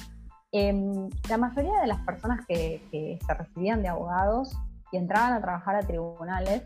[0.52, 4.56] Em, la mayoría de las personas que, que se recibían de abogados
[4.92, 6.64] y entraban a trabajar a tribunales,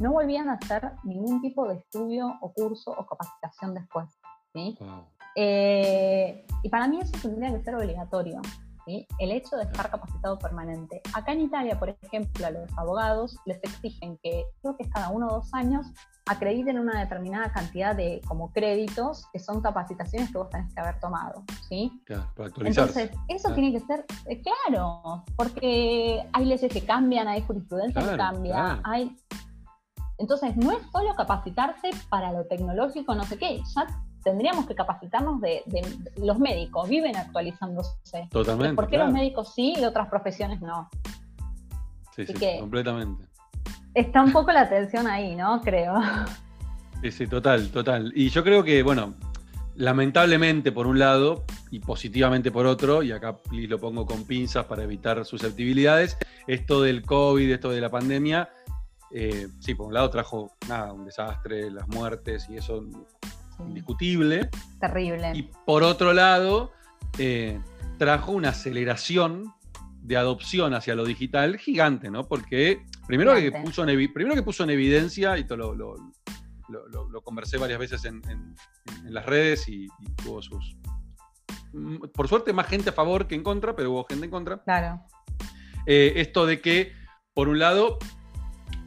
[0.00, 4.08] no volvían a hacer ningún tipo de estudio o curso o capacitación después.
[4.52, 4.78] ¿sí?
[5.34, 8.40] Eh, y para mí eso tendría que ser obligatorio
[8.86, 11.00] el hecho de estar capacitado permanente.
[11.14, 15.28] Acá en Italia, por ejemplo, a los abogados les exigen que creo que cada uno
[15.28, 15.86] o dos años
[16.26, 21.00] acrediten una determinada cantidad de como créditos que son capacitaciones que vos tenés que haber
[21.00, 21.90] tomado, ¿sí?
[22.04, 22.68] Claro, para.
[22.68, 28.16] Entonces, eso tiene que ser eh, claro, porque hay leyes que cambian, hay jurisprudencia que
[28.16, 29.16] cambia, hay...
[30.18, 33.86] Entonces, no es solo capacitarse para lo tecnológico, no sé qué, ya
[34.22, 35.62] tendríamos que capacitarnos de,
[36.16, 38.28] los médicos, viven actualizándose.
[38.30, 38.76] Totalmente.
[38.76, 40.88] ¿Por qué los médicos sí y otras profesiones no?
[42.14, 43.24] Sí, sí, completamente.
[43.94, 45.60] Está un poco la tensión ahí, ¿no?
[45.60, 45.94] Creo.
[47.02, 48.12] Sí, sí, total, total.
[48.14, 49.14] Y yo creo que, bueno,
[49.76, 54.84] lamentablemente por un lado y positivamente por otro, y acá lo pongo con pinzas para
[54.84, 58.50] evitar susceptibilidades, esto del COVID, esto de la pandemia,
[59.10, 62.84] eh, sí, por un lado trajo nada, un desastre, las muertes y eso
[63.60, 64.48] indiscutible.
[64.80, 65.32] Terrible.
[65.34, 66.72] Y por otro lado,
[67.18, 67.60] eh,
[67.98, 69.52] trajo una aceleración
[70.00, 72.26] de adopción hacia lo digital gigante, ¿no?
[72.26, 75.96] Porque primero, que puso, en, primero que puso en evidencia, y lo, lo,
[76.68, 78.22] lo, conversé varias veces en,
[79.04, 79.88] las redes y,
[80.22, 80.76] tuvo sus...
[81.72, 84.62] Mm, por suerte más gente a favor que en contra, pero hubo gente en contra.
[84.62, 85.02] Claro.
[85.86, 86.92] Eh, esto de que,
[87.34, 87.98] por un lado,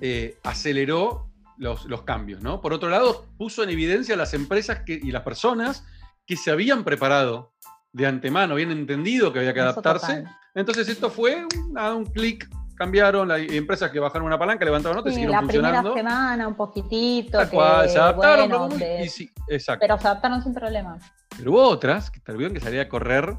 [0.01, 1.24] eh, aceleró
[1.57, 2.61] los, cambios, ¿no?
[2.61, 5.85] Por otro lado, puso en evidencia a las empresas y las personas
[6.25, 7.53] que se habían preparado
[7.93, 10.25] de antemano, habían entendido que había que adaptarse.
[10.53, 15.13] Entonces esto fue un, un clic, cambiaron, las empresas que bajaron una palanca, levantaron notas
[15.13, 15.89] y siguieron funcionando.
[15.89, 17.39] La primera semana un poquitito.
[17.45, 20.97] se adaptaron, pero, se adaptaron sin problema.
[21.37, 23.33] Pero hubo otras que tuvieron que salir a correr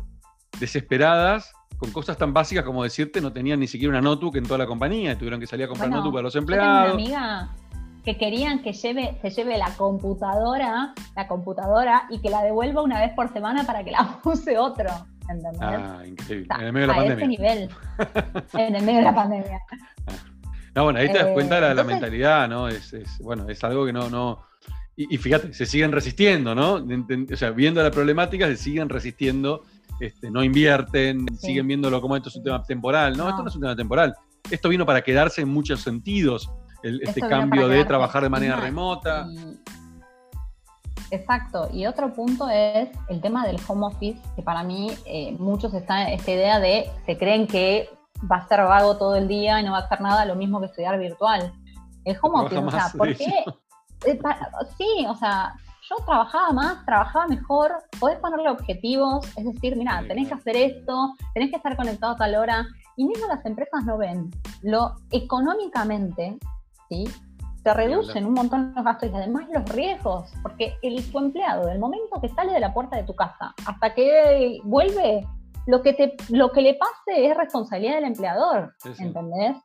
[0.58, 4.56] desesperadas con cosas tan básicas como decirte no tenían ni siquiera una notebook en toda
[4.56, 6.94] la compañía y tuvieron que salir a comprar notebook para los empleados.
[6.94, 7.50] amiga
[8.06, 13.00] que querían que lleve, se lleve la computadora, la computadora y que la devuelva una
[13.00, 14.88] vez por semana para que la use otro.
[15.28, 15.60] ¿Entendés?
[15.60, 16.46] Ah, increíble.
[16.56, 17.16] en el medio de la pandemia.
[17.16, 17.70] Ese nivel.
[18.54, 19.60] en el medio de la pandemia.
[20.76, 22.68] No, bueno, ahí te das cuenta de la, mentalidad, ¿no?
[22.68, 22.92] Es,
[23.22, 24.42] bueno, es algo que no, no.
[24.94, 26.74] Y, fíjate, se siguen resistiendo, ¿no?
[26.74, 29.62] O sea, viendo la problemática, se siguen resistiendo,
[30.00, 33.16] este, no invierten, siguen viéndolo como esto es un tema temporal.
[33.16, 34.14] No, esto no es un tema temporal.
[34.50, 36.50] Esto vino para quedarse en muchos sentidos
[36.82, 39.26] este cambio de trabajar de manera remota.
[41.10, 41.68] Exacto.
[41.72, 46.08] Y otro punto es el tema del home office, que para mí eh, muchos están
[46.08, 47.88] en esta idea de se creen que
[48.30, 50.60] va a ser vago todo el día y no va a hacer nada, lo mismo
[50.60, 51.52] que estudiar virtual.
[52.04, 53.44] El home office, o sea, ¿por qué?
[54.04, 54.18] Eh,
[54.76, 55.54] sí, o sea,
[55.88, 61.14] yo trabajaba más, trabajaba mejor, podés ponerle objetivos, es decir, mira, tenés que hacer esto,
[61.34, 62.66] tenés que estar conectado a tal hora,
[62.96, 64.30] y mismo las empresas no ven
[64.62, 66.38] lo económicamente
[66.88, 67.04] ¿sí?
[67.62, 71.80] Se reducen un montón los gastos y además los riesgos, porque el, tu empleado, del
[71.80, 75.26] momento que sale de la puerta de tu casa hasta que vuelve,
[75.66, 79.56] lo que, te, lo que le pase es responsabilidad del empleador, ¿entendés?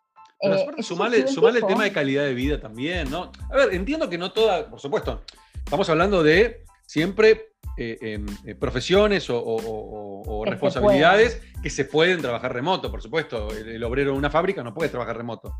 [0.41, 3.31] Pero eh, sumarle, el tema de calidad de vida también, ¿no?
[3.51, 5.21] A ver, entiendo que no toda, por supuesto,
[5.63, 12.89] estamos hablando de siempre eh, em, eh, profesiones o, responsabilidades que se pueden trabajar remoto,
[12.89, 13.49] por supuesto.
[13.51, 15.53] El, obrero de una fábrica no puede trabajar remoto.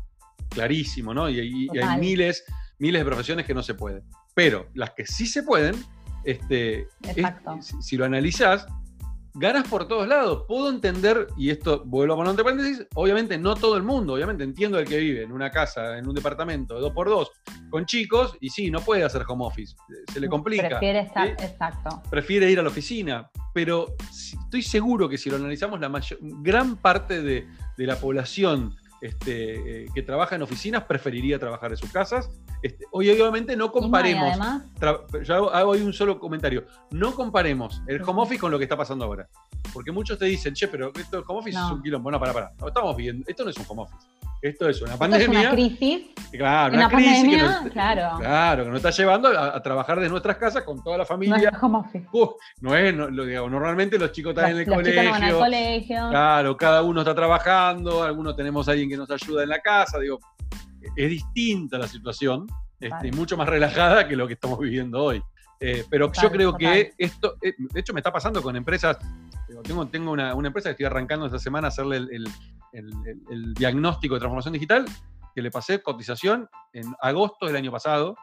[0.54, 1.28] Clarísimo, ¿no?
[1.28, 2.44] Y, hay miles,
[2.78, 4.02] miles de profesiones que no se pueden.
[4.34, 5.74] Pero las que sí se pueden,
[6.24, 6.88] este,
[7.80, 8.66] si, lo analizás,
[9.34, 10.44] ganas por todos lados.
[10.46, 14.44] Puedo entender, y esto vuelvo a poner entre paréntesis, obviamente no todo el mundo, obviamente
[14.44, 17.30] entiendo el que vive en una casa, en un departamento de dos por dos,
[17.70, 19.74] con chicos, y sí, no puede hacer home office,
[20.12, 20.68] se le complica.
[20.68, 22.02] Prefiere estar, exacto.
[22.10, 26.76] Prefiere ir a la oficina, pero estoy seguro que si lo analizamos, la mayor, gran
[26.76, 31.90] parte de, de la población este, eh, que trabaja en oficinas preferiría trabajar en sus
[31.90, 32.30] casas.
[32.62, 34.38] Este, hoy obviamente no comparemos,
[35.24, 38.76] yo hago, ahí un solo comentario, no comparemos el home office con lo que está
[38.76, 39.28] pasando ahora.
[39.72, 42.10] Porque muchos te dicen, che, pero esto el home office es un quilombo.
[42.10, 42.52] No, para, para.
[42.58, 44.06] No, estamos viendo, esto no es un home office.
[44.42, 45.24] Esto es una pandemia.
[45.24, 46.10] Es una crisis.
[46.32, 48.18] Claro, una, crisis que nos, claro.
[48.18, 48.64] claro.
[48.64, 51.36] que nos está llevando a, trabajar de nuestras casas con toda la familia.
[51.36, 52.02] No es
[52.60, 56.08] no es, lo, digo, normalmente los chicos están en el colegio, colegio.
[56.10, 59.98] Claro, cada uno está trabajando, algunos tenemos a alguien que nos ayuda en la casa.
[59.98, 60.18] Digo,
[60.96, 62.46] es distinta la situación,
[62.80, 65.22] este, mucho más relajada que lo que estamos viviendo hoy.
[65.60, 68.98] Eh, pero yo creo que esto, eh, de hecho, me está pasando con empresas.
[69.62, 72.26] Tengo, tengo una, empresa que estoy arrancando esta semana a hacerle el
[72.72, 74.84] el, diagnóstico de transformación digital,
[75.34, 78.16] que le pasé cotización en agosto del año pasado,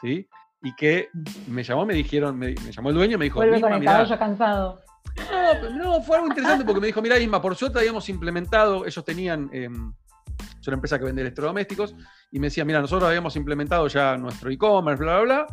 [0.00, 0.28] ¿sí?
[0.62, 1.08] Y que
[1.48, 4.80] me llamó, me dijeron, me, llamó el dueño y me dijo, Vuelve conectado ya cansado.
[5.30, 9.04] No, no, fue algo interesante porque me dijo, mira Isma, por suerte habíamos implementado, ellos
[9.04, 9.70] tenían, eh, es
[10.70, 11.94] una empresa que vende electrodomésticos,
[12.32, 15.46] y me decía, mira, nosotros habíamos implementado ya nuestro e-commerce, bla, bla, bla,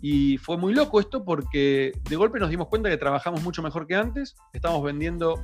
[0.00, 3.86] y fue muy loco esto porque de golpe nos dimos cuenta que trabajamos mucho mejor
[3.86, 5.42] que antes, estamos vendiendo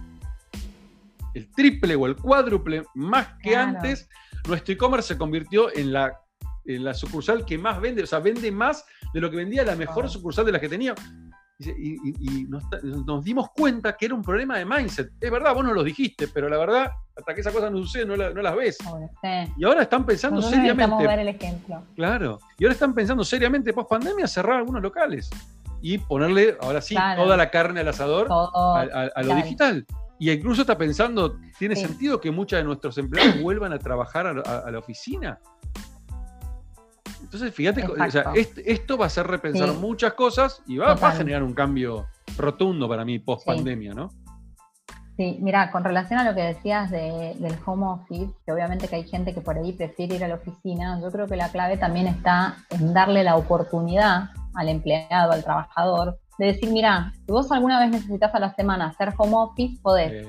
[1.35, 4.09] el triple o el cuádruple más que antes,
[4.47, 6.21] nuestro e-commerce se convirtió en la,
[6.65, 8.85] la sucursal que más vende, o sea, vende más
[9.15, 10.95] de lo que vendía la mejor sucursal de las que tenía.
[11.61, 15.13] Y, nos, dimos cuenta que era un problema de mindset.
[15.21, 18.07] Es verdad, vos no lo dijiste, pero la verdad, hasta que esa cosa no sucede,
[18.07, 18.79] no, las ves.
[19.57, 21.07] Y ahora están pensando seriamente.
[21.07, 21.83] Ver el ejemplo.
[21.95, 22.39] Claro.
[22.59, 25.29] Y ahora están pensando seriamente, post pandemia, cerrar algunos locales
[25.83, 29.87] y ponerle, ahora sí, toda la carne al asador a, lo digital.
[30.19, 34.71] Y incluso está pensando, ¿tiene sentido que muchos de nuestros empleados vuelvan a trabajar a,
[34.71, 35.41] la oficina?
[37.33, 37.85] Entonces, fíjate,
[38.67, 43.05] esto va a hacer repensar muchas cosas y va, a generar un cambio rotundo para
[43.05, 44.09] mí post pandemia, ¿no?
[45.17, 49.09] Sí, mira, con relación a lo que decías del home office, que obviamente que hay
[49.09, 52.09] gente que por ahí prefiere ir a la oficina, yo creo que la clave también
[52.09, 57.79] está en darle la oportunidad al empleado, al trabajador, de decir, mira, si vos alguna
[57.81, 60.27] vez necesitas a la semana hacer home office, podés.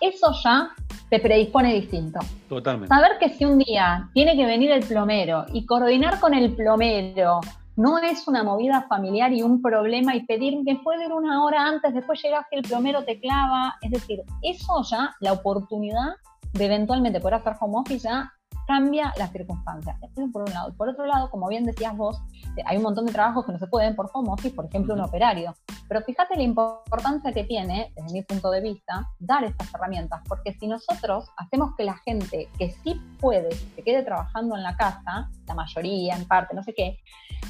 [0.00, 0.70] Eso ya
[1.08, 2.18] te predispone distinto.
[2.48, 2.92] Totalmente.
[2.92, 7.40] Saber que si un día tiene que venir el plomero y coordinar con el plomero
[7.76, 11.64] no es una movida familiar y un problema y pedir que puede ir una hora
[11.66, 13.76] antes, después llegas que el plomero te clava.
[13.82, 16.14] Es decir, eso ya, la oportunidad
[16.54, 18.32] de eventualmente poder hacer home office ya
[18.66, 19.96] cambia las circunstancias.
[20.02, 20.74] Eso por un lado.
[20.74, 22.20] Por otro lado, como bien decías vos,
[22.56, 24.94] eh, hay un montón de trabajos que no se pueden por home office, por ejemplo,
[24.94, 25.54] un operario.
[25.88, 30.52] Pero fíjate la importancia que tiene, desde mi punto de vista, dar estas herramientas, porque
[30.54, 35.30] si nosotros hacemos que la gente que sí puede, se quede trabajando en la casa,
[35.46, 36.98] la mayoría, en parte, no sé qué,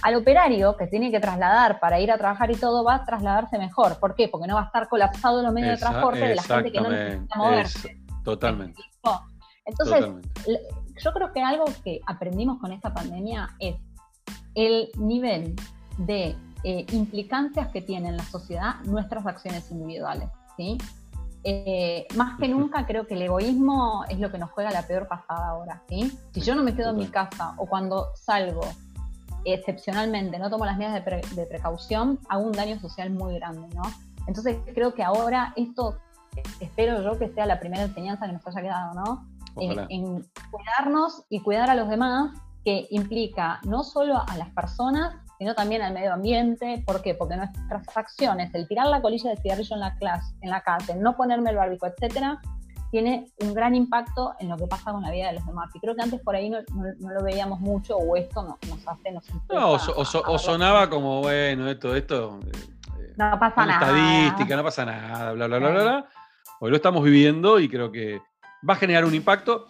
[0.03, 3.59] al operario que tiene que trasladar para ir a trabajar y todo va a trasladarse
[3.59, 3.99] mejor.
[3.99, 4.29] ¿Por qué?
[4.29, 6.91] Porque no va a estar colapsado los medios de transporte de la gente que no
[6.91, 7.97] necesita moverse.
[8.23, 8.83] totalmente.
[9.67, 10.05] Entonces,
[10.99, 13.77] yo creo que algo que aprendimos con esta pandemia es
[14.55, 15.55] el nivel
[15.99, 20.29] de eh, implicancias que tienen en la sociedad nuestras acciones individuales.
[20.57, 20.79] ¿sí?
[21.45, 25.07] Eh, más que nunca creo que el egoísmo es lo que nos juega la peor
[25.07, 25.83] pasada ahora.
[25.89, 26.19] ¿sí?
[26.33, 28.63] Si yo no me quedo en mi casa o cuando salgo
[29.45, 33.69] excepcionalmente no tomo las medidas de, precaución, hago un daño social muy grande.
[33.75, 33.83] ¿no?
[34.27, 35.99] Entonces creo que ahora esto,
[36.59, 39.36] espero yo que sea la primera enseñanza que nos haya quedado, ¿no?
[39.61, 45.55] En, cuidarnos y cuidar a los demás, que implica no solo a las personas, sino
[45.55, 46.83] también al medio ambiente.
[46.87, 47.15] ¿Por qué?
[47.15, 50.93] Porque nuestras acciones, el tirar la colilla de cigarrillo en la, clase, en la casa,
[50.93, 52.41] el no ponerme el barbico, etcétera,
[52.91, 55.71] tiene un gran impacto en lo que pasa con la vida de los demás.
[55.75, 59.13] Y creo que antes por ahí no, lo veíamos mucho o esto nos hace...
[59.13, 62.41] Nos no, o, sonaba como, bueno, esto, esto...
[62.47, 63.87] Eh, no pasa nada.
[63.87, 66.07] Estadística, no pasa nada, bla, bla, bla, bla, bla.
[66.61, 68.21] Hoy lo estamos viviendo y creo que
[68.69, 69.69] va a generar un impacto.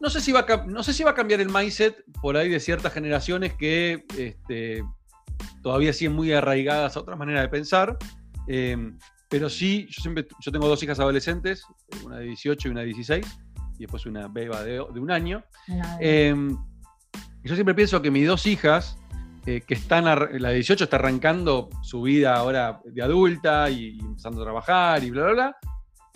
[0.00, 2.48] No sé si va a, no sé si va a cambiar el mindset por ahí
[2.48, 4.82] de ciertas generaciones que este,
[5.62, 7.96] todavía siguen muy arraigadas a otra manera de pensar.
[8.46, 8.96] Em,
[9.28, 11.64] pero sí, yo siempre, yo tengo dos hijas adolescentes,
[12.04, 13.26] una de 18 y una de 16,
[13.74, 15.44] y después una beba de, un año.
[16.00, 16.56] Em,
[17.42, 18.96] yo siempre pienso que mis dos hijas,
[19.46, 24.40] eh, que están, la de 18 está arrancando su vida ahora de adulta y, empezando
[24.40, 25.56] a trabajar y bla, bla, bla,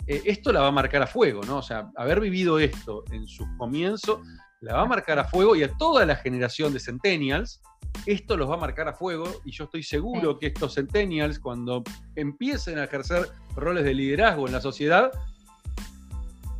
[0.07, 1.57] eh, esto la va a marcar a fuego, ¿no?
[1.57, 4.19] O sea, haber vivido esto en sus comienzos,
[4.61, 7.61] la va a marcar a fuego y a toda la generación de centennials,
[8.05, 11.83] esto los va a marcar a fuego y yo estoy seguro que estos centennials, cuando
[12.15, 15.11] empiecen a ejercer roles de liderazgo en la sociedad,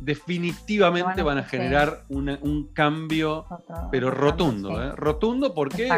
[0.00, 3.46] definitivamente van a generar un cambio,
[3.90, 4.92] pero rotundo, ¿eh?
[4.92, 5.88] rotundo porque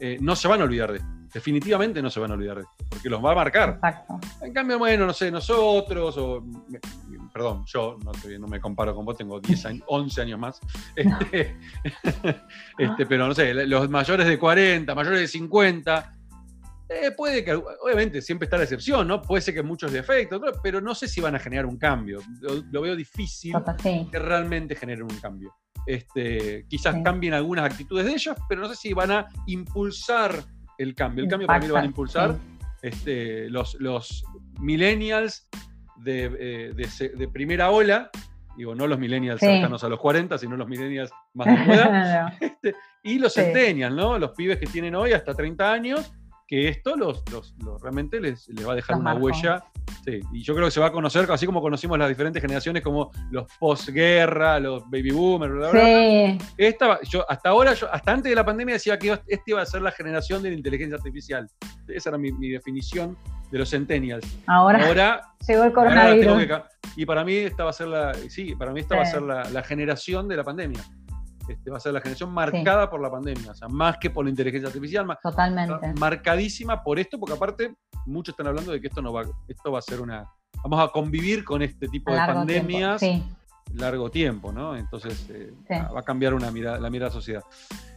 [0.00, 1.13] eh, no se van a olvidar de esto.
[1.34, 3.70] Definitivamente no se van a olvidar de esto, porque los va a marcar.
[3.70, 4.20] Exacto.
[4.40, 6.44] En cambio, bueno, no sé, nosotros, o,
[7.32, 7.98] perdón, yo
[8.38, 10.60] no, me comparo con vos, tengo 10 años, 11 años más,
[10.96, 11.56] este,
[12.78, 16.12] este, pero no sé, los mayores de 40, mayores de 50,
[16.88, 19.20] eh, puede que, obviamente, siempre está la excepción, ¿no?
[19.20, 22.20] Puede ser que muchos defectos, pero no sé si van a generar un cambio.
[22.70, 25.54] Lo, veo difícil que realmente generen un cambio.
[25.86, 30.44] Este, quizás cambien algunas actitudes de ellos, pero no sé si van a impulsar
[30.78, 31.24] el cambio.
[31.24, 32.36] El cambio para mí lo van a impulsar
[32.84, 34.24] este, los, los
[34.60, 35.48] millennials
[35.96, 38.10] de, eh, de, primera ola,
[38.58, 42.74] digo, no los millennials cercanos a los 40, sino los millennials más de edad, este,
[43.02, 44.18] y los centennials, ¿no?
[44.18, 46.12] Los pibes que tienen hoy hasta 30 años
[46.46, 49.64] que esto los, los, realmente les, va a dejar una huella.
[50.06, 53.10] y yo creo que se va a conocer, así como conocimos las diferentes generaciones, como
[53.30, 56.38] los posguerra, los baby boomers, sí.
[56.58, 59.66] Esta, yo, hasta ahora, yo, hasta antes de la pandemia decía que este iba a
[59.66, 61.48] ser la generación de la inteligencia artificial.
[61.88, 63.16] Esa era mi, definición
[63.50, 64.26] de los centennials.
[64.46, 66.62] Ahora, ahora llegó el coronavirus.
[66.96, 69.22] y para mí esta va a ser la, sí, para mí esta va a ser
[69.22, 70.82] la generación de la pandemia.
[71.48, 74.24] Este, va a ser la generación marcada por la pandemia, o sea, más que por
[74.24, 75.94] la inteligencia artificial, Totalmente.
[75.98, 77.74] marcadísima por esto, porque aparte
[78.06, 80.28] muchos están hablando de que esto no va, esto va a ser una,
[80.62, 83.02] vamos a convivir con este tipo de pandemias
[83.72, 84.76] largo tiempo, ¿no?
[84.76, 87.42] Entonces eh, va a cambiar una mirada, la mirada de la sociedad.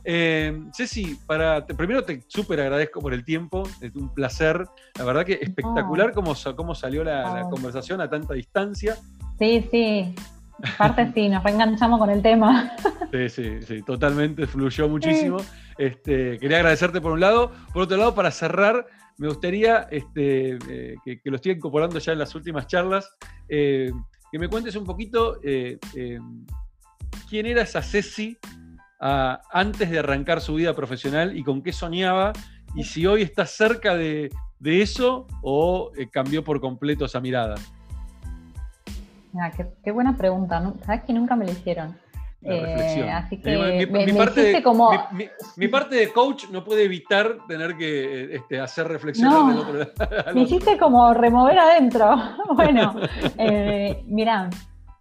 [0.04, 4.66] Eh, Ceci, para, primero te súper agradezco por el tiempo, es un placer,
[4.98, 8.98] la verdad que espectacular cómo, cómo salió la, la conversación a tanta distancia.
[9.38, 10.16] Sí, sí,
[10.64, 12.72] Aparte sí, nos reenganchamos con el tema.
[13.12, 15.38] Sí, sí, sí, totalmente, fluyó muchísimo.
[15.78, 17.52] Este, quería agradecerte por un lado.
[17.74, 18.86] Por otro lado, para cerrar,
[19.18, 23.10] me gustaría, este, eh, que, lo estoy incorporando ya en las últimas charlas,
[23.48, 23.92] eh,
[24.32, 25.80] que me cuentes un poquito eh,
[27.30, 28.38] quién era esa Ceci
[29.00, 32.34] ah, antes de arrancar su vida profesional y con qué soñaba,
[32.76, 34.30] y si hoy está cerca de,
[34.60, 37.56] de eso o cambió por completo esa mirada
[39.84, 40.74] qué, buena pregunta.
[40.86, 41.96] Sabes que nunca me la hicieron.
[42.44, 44.92] Eh, así que mi, parte de, como...
[45.58, 49.92] mi, parte de, coach no puede evitar tener que este, hacer reflexionar del otro lado.
[50.34, 52.16] Me hiciste como remover adentro.
[52.56, 52.96] bueno,
[53.38, 54.50] eh, mira,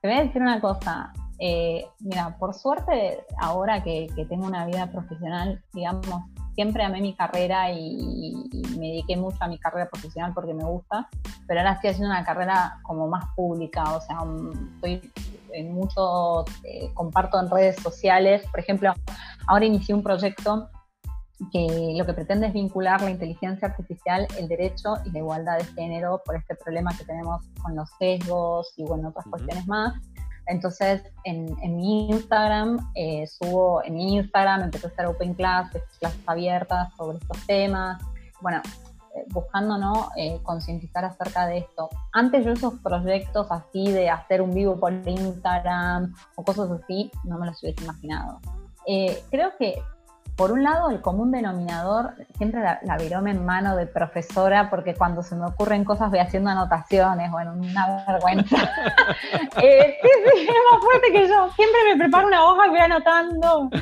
[0.01, 1.13] te voy a decir una cosa.
[1.39, 6.25] Eh, mira, por suerte, ahora que, que, tengo una vida profesional, digamos,
[6.57, 8.35] siempre amé mi carrera y,
[8.79, 11.09] me dediqué mucho a mi carrera profesional porque me gusta,
[11.47, 14.19] pero ahora estoy haciendo una carrera como más pública, o sea,
[14.75, 15.13] estoy
[15.53, 18.93] en mucho, eh, comparto en redes sociales, por ejemplo,
[19.47, 20.69] ahora inicié un proyecto
[21.53, 25.65] que lo que pretende es vincular la inteligencia artificial, el derecho y la igualdad de
[25.65, 29.95] género por este problema que tenemos con los sesgos y bueno, otras cuestiones más.
[30.47, 36.21] Entonces, en, mi Instagram, eh, subo, en mi Instagram empecé a hacer open classes, clases
[36.27, 38.03] abiertas sobre estos temas.
[38.41, 38.63] Bueno,
[39.15, 40.11] eh, buscando ¿no?
[40.17, 41.89] Eh, concientizar acerca de esto.
[42.13, 47.39] Antes yo esos proyectos así de hacer un vivo por Instagram o cosas así, no
[47.39, 48.41] me los hubiese imaginado.
[49.31, 49.83] creo que
[50.37, 54.95] por un lado, el común denominador, siempre la, la virome en mano de profesora, porque
[54.95, 58.57] cuando se me ocurren cosas voy haciendo anotaciones, bueno, una vergüenza.
[59.63, 61.49] eh, sí, sí, es más fuerte que yo.
[61.53, 63.71] Siempre me preparo una hoja y voy anotando.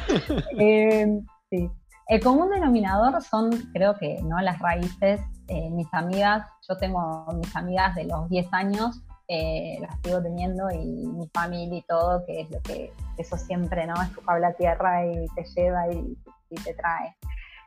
[0.59, 1.71] Eh, sí.
[2.07, 4.41] El común denominador son, creo que, ¿no?
[4.41, 5.21] Las raíces.
[5.49, 10.71] Eh, mis amigas, yo tengo mis amigas de los 10 años, eh, las sigo teniendo
[10.71, 13.95] y mi familia y todo, que es lo que eso siempre, ¿no?
[14.03, 16.17] Es tu cable a tierra y te lleva y
[16.55, 17.17] te trae.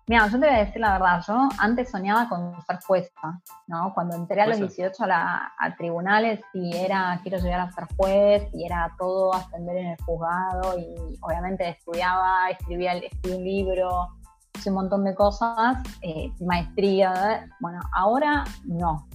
[0.09, 3.93] Mira, yo te voy a decir la verdad, yo antes soñaba con ser jueza, ¿no?
[3.93, 8.65] Cuando entré a los 18 a, tribunales y era, quiero llegar a ser juez y
[8.65, 14.07] era todo ascender en el juzgado y obviamente estudiaba, escribía escribí un libro,
[14.55, 19.09] hice un montón de cosas, eh, maestría, bueno, ahora no.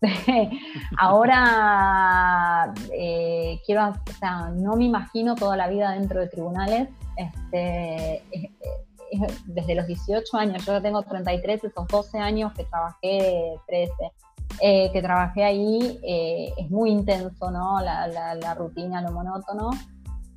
[0.98, 6.88] ahora eh, quiero, o sea, no me imagino toda la vida dentro de tribunales.
[7.16, 8.52] Este, eh,
[9.46, 13.92] desde los 18 años, yo tengo 33, esos 12 años que trabajé, 13.
[14.60, 17.80] eh, que trabajé ahí, eh, es muy intenso, ¿no?
[17.80, 19.70] La, la, rutina, lo monótono.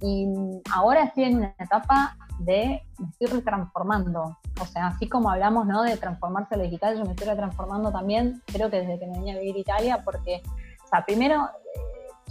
[0.02, 0.28] Y
[0.74, 4.38] ahora estoy en una etapa de me estoy retransformando.
[4.62, 5.84] O sea, así como hablamos ¿no?
[5.84, 9.20] de transformarse a lo digital, yo me estoy retransformando también, creo que desde que me
[9.20, 10.42] vine a vivir a Italia, porque,
[10.84, 11.50] o sea, primero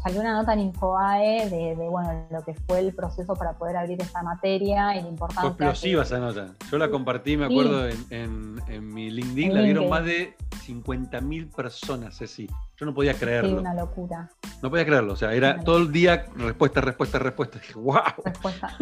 [0.02, 4.00] salió una nota en Infobae de, bueno, lo que fue el proceso para poder abrir
[4.00, 5.40] esta materia y la importancia.
[5.42, 6.54] Fue explosiva esa nota.
[6.70, 10.34] Yo la compartí, me acuerdo, en, mi LinkedIn, la vieron más de
[10.66, 13.50] 50.000 personas, sí Yo no podía creerlo.
[13.50, 14.28] Sí, una locura.
[14.62, 17.58] No podía creerlo, o sea, era todo el día respuesta, respuesta, respuesta.
[17.58, 18.00] Dije, wow.
[18.24, 18.76] Respuesta,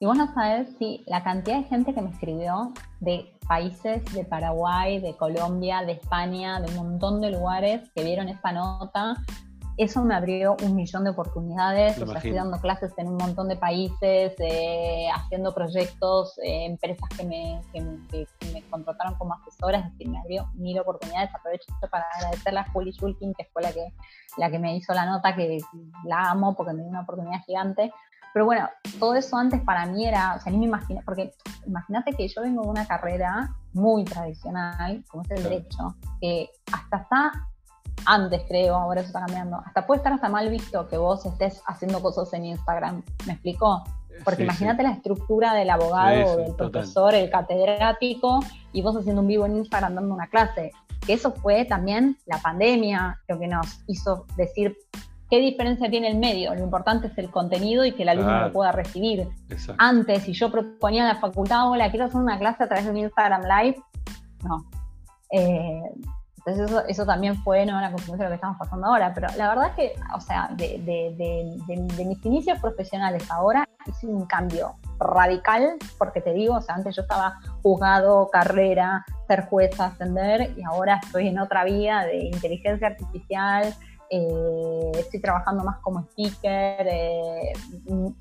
[0.00, 4.24] Y vos no sabés si la cantidad de gente que me escribió de países de
[4.24, 9.16] Paraguay, de Colombia, de España, de un montón de lugares que vieron esta nota
[9.78, 13.48] eso me abrió un millón de oportunidades, o sea, estoy dando clases en un montón
[13.48, 19.92] de países, eh, haciendo proyectos, eh, empresas que me, que, me, contrataron como asesoras, es
[19.92, 21.30] decir, me abrió mil oportunidades.
[21.32, 23.92] Aprovecho para agradecerle a Juli Schulkin, que fue la que,
[24.36, 25.58] la que me hizo la nota, que
[26.04, 27.92] la amo porque me dio una oportunidad gigante.
[28.34, 28.68] Pero bueno,
[28.98, 31.32] todo eso antes para mí era, o sea, ni me imaginé, porque
[31.66, 36.96] imagínate que yo vengo de una carrera muy tradicional, como es el derecho, que hasta
[36.98, 37.32] está
[38.04, 39.62] antes creo, ahora eso está cambiando.
[39.64, 43.02] Hasta puede estar hasta mal visto que vos estés haciendo cosas en Instagram.
[43.26, 43.84] ¿Me explicó?
[44.24, 48.40] Porque imagínate la estructura del abogado, del profesor, el catedrático,
[48.72, 50.72] y vos haciendo un vivo en Instagram dando una clase.
[51.06, 54.76] Que eso fue también la pandemia, lo que nos hizo decir
[55.30, 56.54] qué diferencia tiene el medio.
[56.54, 59.28] Lo importante es el contenido y que el alumno lo pueda recibir.
[59.78, 62.90] Antes, si yo proponía en la facultad, hola, quiero hacer una clase a través de
[62.90, 63.76] un Instagram Live,
[64.42, 64.64] no.
[65.30, 65.82] Eh,
[66.48, 67.80] entonces eso, también fue ¿no?
[67.80, 69.12] la consecuencia de lo que estamos pasando ahora.
[69.14, 74.74] Pero la verdad es que, o sea, de, mis inicios profesionales ahora hice un cambio
[74.98, 80.62] radical, porque te digo, o sea, antes yo estaba juzgado, carrera, ser jueza, ascender, y
[80.64, 83.74] ahora estoy en otra vía de inteligencia artificial,
[84.10, 87.52] eh, estoy trabajando más como speaker, eh,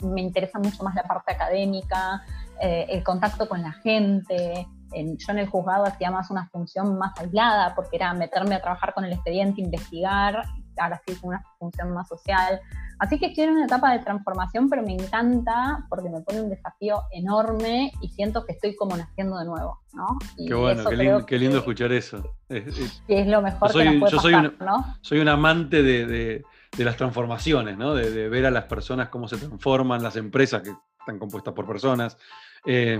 [0.04, 2.24] me interesa mucho más la parte académica,
[2.62, 7.18] eh, el contacto con la gente, yo en el juzgado hacía más una función más
[7.20, 10.44] aislada, porque era meterme a trabajar con el expediente, investigar,
[10.78, 12.62] ahora sí con una función más social.
[13.00, 16.50] Así que estoy en una etapa de transformación, pero me encanta porque me pone un
[16.50, 20.18] desafío enorme y siento que estoy como naciendo de nuevo, ¿no?
[20.36, 22.24] qué bueno, qué, lindo, escuchar eso.
[22.50, 24.98] Es, es, lo mejor que nos puede yo soy un, ¿no?
[25.02, 26.44] Soy un amante de,
[26.78, 27.94] las transformaciones, ¿no?
[27.94, 32.18] De, ver a las personas cómo se transforman, las empresas que están compuestas por personas.
[32.66, 33.00] Eh,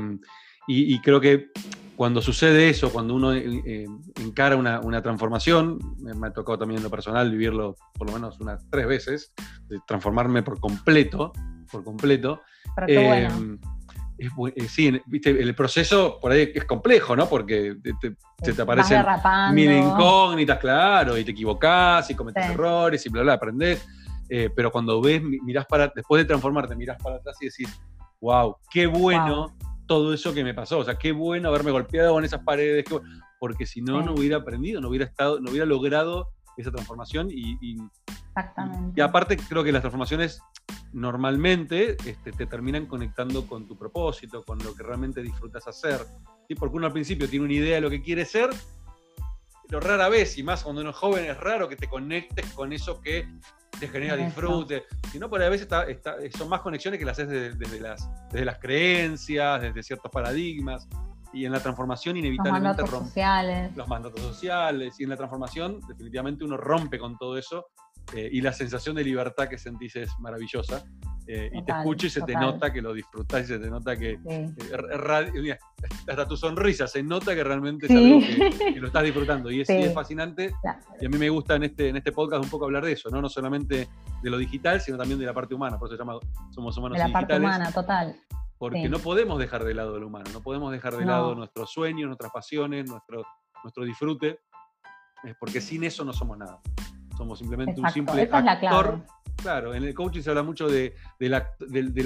[0.68, 1.52] y, creo que
[1.96, 3.86] cuando sucede eso, cuando uno eh, eh,
[4.22, 8.70] encara una, transformación, me ha tocado también en lo personal vivirlo por lo menos unas
[8.70, 9.34] tres veces,
[9.70, 11.32] de transformarme por completo,
[11.72, 12.42] por completo.
[12.88, 13.30] Eh,
[14.68, 17.30] sí, el proceso por ahí es complejo, ¿no?
[17.30, 18.16] Porque te,
[18.54, 19.06] te, aparecen
[19.54, 23.88] mil incógnitas, claro, y te equivocás y cometes errores y bla, bla, aprendés.
[24.28, 27.80] pero cuando ves, mirás para, después de transformarte, mirás para atrás y decís,
[28.20, 29.56] wow, qué bueno
[29.88, 30.80] todo eso que me pasó.
[30.80, 32.86] O sea, qué bueno haberme golpeado con esas paredes,
[33.40, 37.78] porque si no, no hubiera aprendido, no hubiera estado, no hubiera logrado esa transformación y,
[38.30, 39.00] Exactamente.
[39.00, 40.42] y aparte creo que las transformaciones
[40.94, 46.06] normalmente este, te terminan conectando con tu propósito, con lo que realmente disfrutas hacer.
[46.48, 46.56] ¿sí?
[46.56, 48.50] Porque uno al principio tiene una idea de lo que quiere ser,
[49.68, 52.74] pero rara vez, y más cuando uno es joven, es raro que te conectes con
[52.74, 53.28] eso que
[53.80, 54.86] te genera disfrute.
[55.12, 55.68] Si no, por a veces
[56.38, 60.88] son más conexiones que las haces desde, las, desde las creencias, desde ciertos paradigmas.
[61.34, 63.76] Y en la transformación inevitablemente los mandatos sociales.
[63.76, 64.96] Los mandatos sociales.
[65.00, 67.68] Y en la transformación definitivamente uno rompe con todo eso
[68.14, 70.84] eh, y la sensación de libertad que sentís es maravillosa.
[71.30, 73.98] Eh, y te escucha y se te nota que lo disfrutás y se te nota
[73.98, 75.58] que eh,
[76.08, 78.20] hasta tu sonrisa se nota que realmente es algo
[78.74, 79.52] que, lo estás disfrutando.
[79.52, 80.54] Y es, es fascinante
[81.02, 83.10] y a mí me gusta en este, en este podcast un poco hablar de eso,
[83.10, 83.22] ¿no?
[83.22, 83.90] no solamente
[84.24, 86.18] de lo digital sino también de la parte humana, por eso se llama
[86.52, 88.16] Somos Humanos de la parte humana, total.
[88.58, 92.08] Porque no podemos dejar de lado lo humano, no podemos dejar de lado nuestros sueños,
[92.08, 93.24] nuestras pasiones, nuestro,
[93.64, 94.40] nuestro disfrute,
[95.40, 96.60] porque sin eso no somos nada.
[97.18, 99.02] Somos simplemente un simple actor.
[99.38, 101.34] Claro, en el coaching se habla mucho de, del,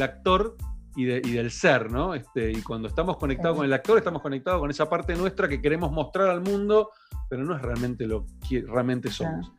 [0.01, 0.55] actor
[0.95, 2.14] y, del ser, ¿no?
[2.14, 5.62] Este, y cuando estamos conectados con el actor, estamos conectados con esa parte nuestra que
[5.62, 6.91] queremos mostrar al mundo,
[7.30, 9.51] pero no es realmente lo que realmente somos.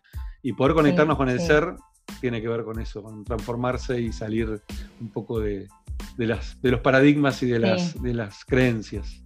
[0.42, 1.74] Y poder conectarnos con el ser
[2.20, 4.62] tiene que ver con eso, con transformarse y salir
[5.00, 5.68] un poco de,
[6.16, 9.21] las, de los paradigmas y de las, de las creencias.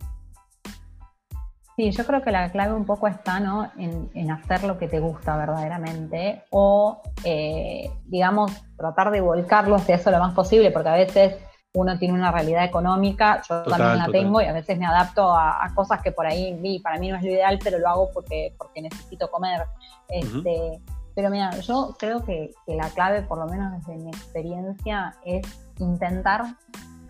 [1.76, 3.70] Sí, yo creo que la clave un poco está ¿no?
[3.76, 10.10] en, hacer lo que te gusta verdaderamente o, eh, digamos, tratar de volcarlo hacia eso
[10.10, 11.36] lo más posible, porque a veces
[11.74, 15.70] uno tiene una realidad económica, yo también la tengo y a veces me adapto a,
[15.74, 18.54] cosas que por ahí vi, para mí no es lo ideal, pero lo hago porque,
[18.56, 19.66] porque necesito comer.
[20.08, 20.80] Este,
[21.14, 25.46] Pero mira, yo creo que, que la clave, por lo menos desde mi experiencia, es
[25.78, 26.42] intentar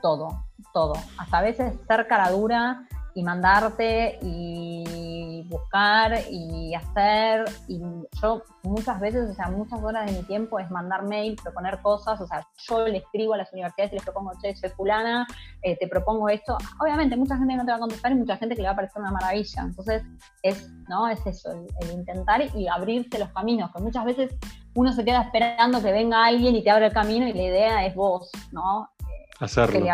[0.03, 0.95] todo, todo.
[1.19, 2.85] Hasta a veces ser cara dura
[3.17, 7.47] y mandarte y buscar y hacer.
[7.67, 7.81] Y
[8.21, 12.21] yo muchas veces, o sea, muchas horas de mi tiempo es mandar mail, proponer cosas.
[12.21, 15.27] O sea, yo le escribo a las universidades y les propongo, che, soy fulana,
[15.63, 16.59] eh, te propongo esto.
[16.79, 18.77] Obviamente, mucha gente no te va a contestar y mucha gente que le va a
[18.77, 19.63] parecer una maravilla.
[19.63, 20.03] Entonces,
[20.43, 21.09] es, ¿no?
[21.09, 24.37] es eso, el, intentar y abrirse los caminos, que muchas veces
[24.75, 27.87] uno se queda esperando que venga alguien y te abra el camino y la idea
[27.87, 28.91] es vos, ¿no?
[29.39, 29.87] Hacerlo.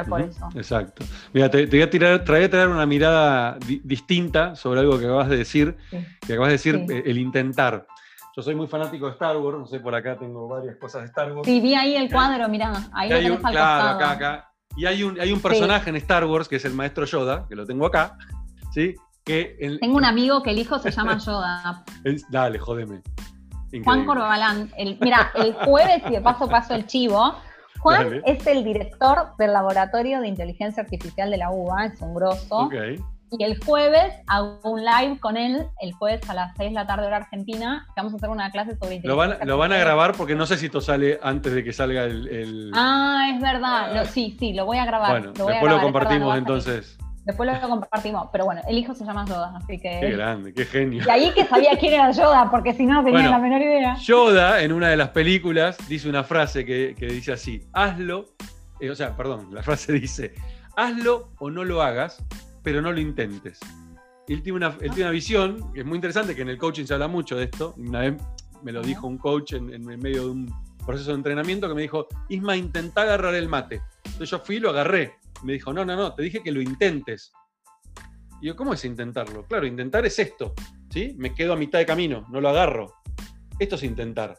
[0.55, 1.05] Exacto.
[1.33, 5.37] Mira, te, voy a tirar, traer, traer una mirada distinta sobre algo que acabas de
[5.37, 7.87] decir, que acabas de decir, eh, el intentar.
[8.37, 11.09] Yo soy muy fanático de Star Wars, no sé, por acá tengo varias cosas de
[11.09, 11.47] Star Wars.
[11.47, 14.53] Sí, vi ahí el cuadro, mirá, ahí lo tenés Claro, acá, acá.
[14.77, 17.57] Y hay un, hay un personaje en Star Wars que es el maestro Yoda, que
[17.57, 18.17] lo tengo acá,
[18.73, 18.95] ¿sí?
[19.25, 21.85] Que tengo un amigo que el hijo se llama Yoda.
[22.31, 23.03] Dale, jódeme.
[23.85, 24.71] Juan Corbalán.
[25.01, 27.35] mira, el jueves, y de paso paso el chivo,
[27.83, 32.71] Juan es el director del Laboratorio de Inteligencia Artificial de la UBA, es un grosso.
[33.35, 36.87] Y el jueves hago un live con él, el jueves a las 6 de la
[36.87, 39.49] tarde hora argentina, vamos a hacer una clase sobre inteligencia lo van, artificial.
[39.49, 42.71] Lo van a grabar porque no sé si esto sale antes de que salga el...
[42.75, 44.05] Ah, es verdad.
[44.05, 45.11] sí, sí, lo voy a grabar.
[45.13, 46.99] Bueno, después lo compartimos entonces.
[47.25, 48.29] Después lo compartimos.
[48.33, 50.01] Pero bueno, el hijo se llama Yoda, así que.
[50.01, 51.05] Qué grande, qué genio.
[51.07, 53.97] Y ahí que sabía quién era Yoda, porque si no, tenía la menor idea.
[53.97, 58.35] Yoda, en una de las películas, dice una frase que, dice así: hazlo.
[58.81, 60.35] Eh, o sea, perdón, la frase dice:
[60.77, 62.25] hazlo o no lo hagas,
[62.63, 63.61] pero no lo intentes.
[64.29, 66.87] Él tiene una, él tiene una visión que es muy interesante, que en el coaching
[66.87, 67.75] se habla mucho de esto.
[67.77, 68.15] Una vez
[68.63, 70.55] me lo dijo un coach en, en medio de un
[70.85, 73.83] proceso de entrenamiento que me dijo: Isma, intenta agarrar el mate.
[74.05, 76.61] Entonces yo fui y lo agarré me dijo, no, no, no, te dije que lo
[76.61, 77.33] intentes.
[78.41, 79.45] Y yo, ¿cómo es intentarlo?
[79.47, 80.55] Claro, intentar es esto,
[80.91, 81.15] ¿sí?
[81.17, 82.95] Me quedo a mitad de camino, no lo agarro.
[83.59, 84.39] Esto es intentar.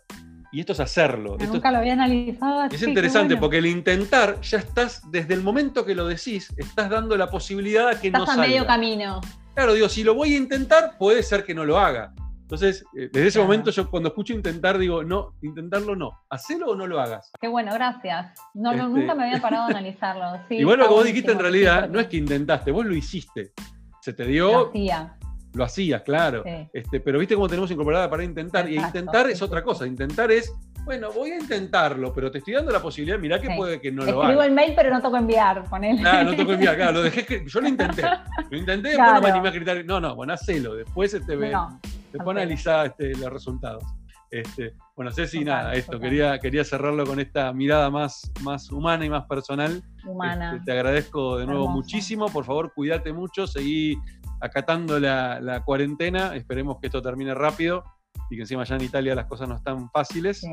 [0.52, 1.38] Y esto es hacerlo.
[1.40, 2.66] nunca lo había analizado.
[2.66, 7.18] Es interesante porque el intentar, ya estás, desde el momento que lo decís, estás dando
[7.18, 8.34] la posibilidad a que no salga.
[8.34, 9.22] Estás a medio camino.
[9.56, 12.14] Claro, digo, si lo voy a intentar, puede ser que no lo haga.
[12.54, 16.76] Entonces, eh, desde ese momento yo cuando escucho intentar digo, no, intentarlo no, hacelo o
[16.76, 17.32] no lo hagas.
[17.42, 18.40] Qué bueno, gracias.
[18.54, 20.24] No, este nunca me había parado a analizarlo.
[20.48, 22.94] Sí, y bueno, lo que vos dijiste en realidad no es que intentaste, vos lo
[22.94, 23.54] hiciste.
[24.02, 24.52] Se te dio...
[24.52, 25.18] Lo hacía.
[25.54, 26.44] Lo hacías, claro.
[26.74, 28.70] Este, pero viste cómo tenemos incorporada para intentar.
[28.70, 29.88] y intentar es otra cosa.
[29.88, 33.80] Intentar es, bueno, voy a intentarlo, pero te estoy dando la posibilidad, mirá que puede
[33.80, 34.24] que no lo haga.
[34.24, 36.02] Escribo el mail, pero no toco enviar, ponele.
[36.02, 38.04] Claro, no toco enviar, claro, lo dejé yo lo intenté.
[38.50, 39.86] Lo intenté, después no me animé a gritar.
[39.86, 40.76] No, no, bueno, hacelo.
[40.76, 41.80] Después este, no.
[42.14, 43.84] Después analizar este, los resultados.
[44.30, 49.10] Este, bueno, Ceci, nada, esto, quería, quería cerrarlo con esta mirada más, más humana y
[49.10, 49.84] más personal.
[50.08, 50.54] Humana.
[50.54, 52.28] Este, te agradezco de nuevo muchísimo.
[52.30, 53.98] Por favor, cuídate mucho, seguí
[54.42, 56.36] acatando la, cuarentena.
[56.36, 57.84] Esperemos que esto termine rápido
[58.30, 60.44] y que encima allá en Italia las cosas no están fáciles.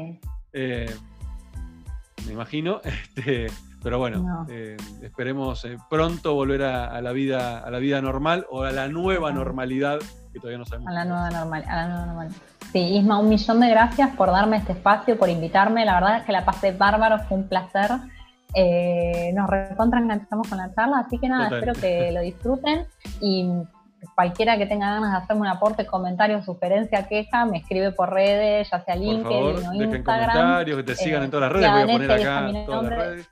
[0.53, 0.95] Eh,
[2.27, 2.81] me imagino.
[3.17, 3.47] Este,
[3.83, 8.63] pero bueno, eh, esperemos eh, pronto volver a, la vida, a la vida normal o
[8.63, 10.01] a la nueva normalidad
[10.33, 10.91] que todavía no sabemos.
[10.91, 12.29] A la nueva normal, a la nueva normal.
[12.73, 15.85] Sí, Isma, un millón de gracias por darme este espacio, por invitarme.
[15.85, 17.91] La verdad es que la pasé bárbaro, fue un placer.
[18.55, 22.85] Eh, nos recontra enganchamos con la charla, así que nada, espero que lo disfruten
[23.21, 23.49] y
[24.15, 28.69] cualquiera que tenga ganas de hacerme un aporte, comentario, sugerencia, queja, me escribe por redes,
[28.71, 30.05] ya sea LinkedIn o Instagram.
[30.05, 33.29] comentarios, que te sigan en todas las redes, voy a poner acá todas las redes.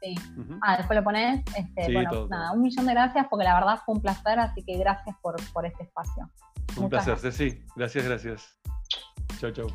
[0.63, 1.45] Ah, después lo pones.
[1.57, 4.77] Este, bueno, nada, un millón de gracias porque la verdad fue un placer, así que
[4.79, 6.31] gracias por, por este espacio.
[6.77, 7.65] Un placer, Ceci.
[7.77, 8.59] Gracias, gracias.
[9.41, 9.69] Chau, chau.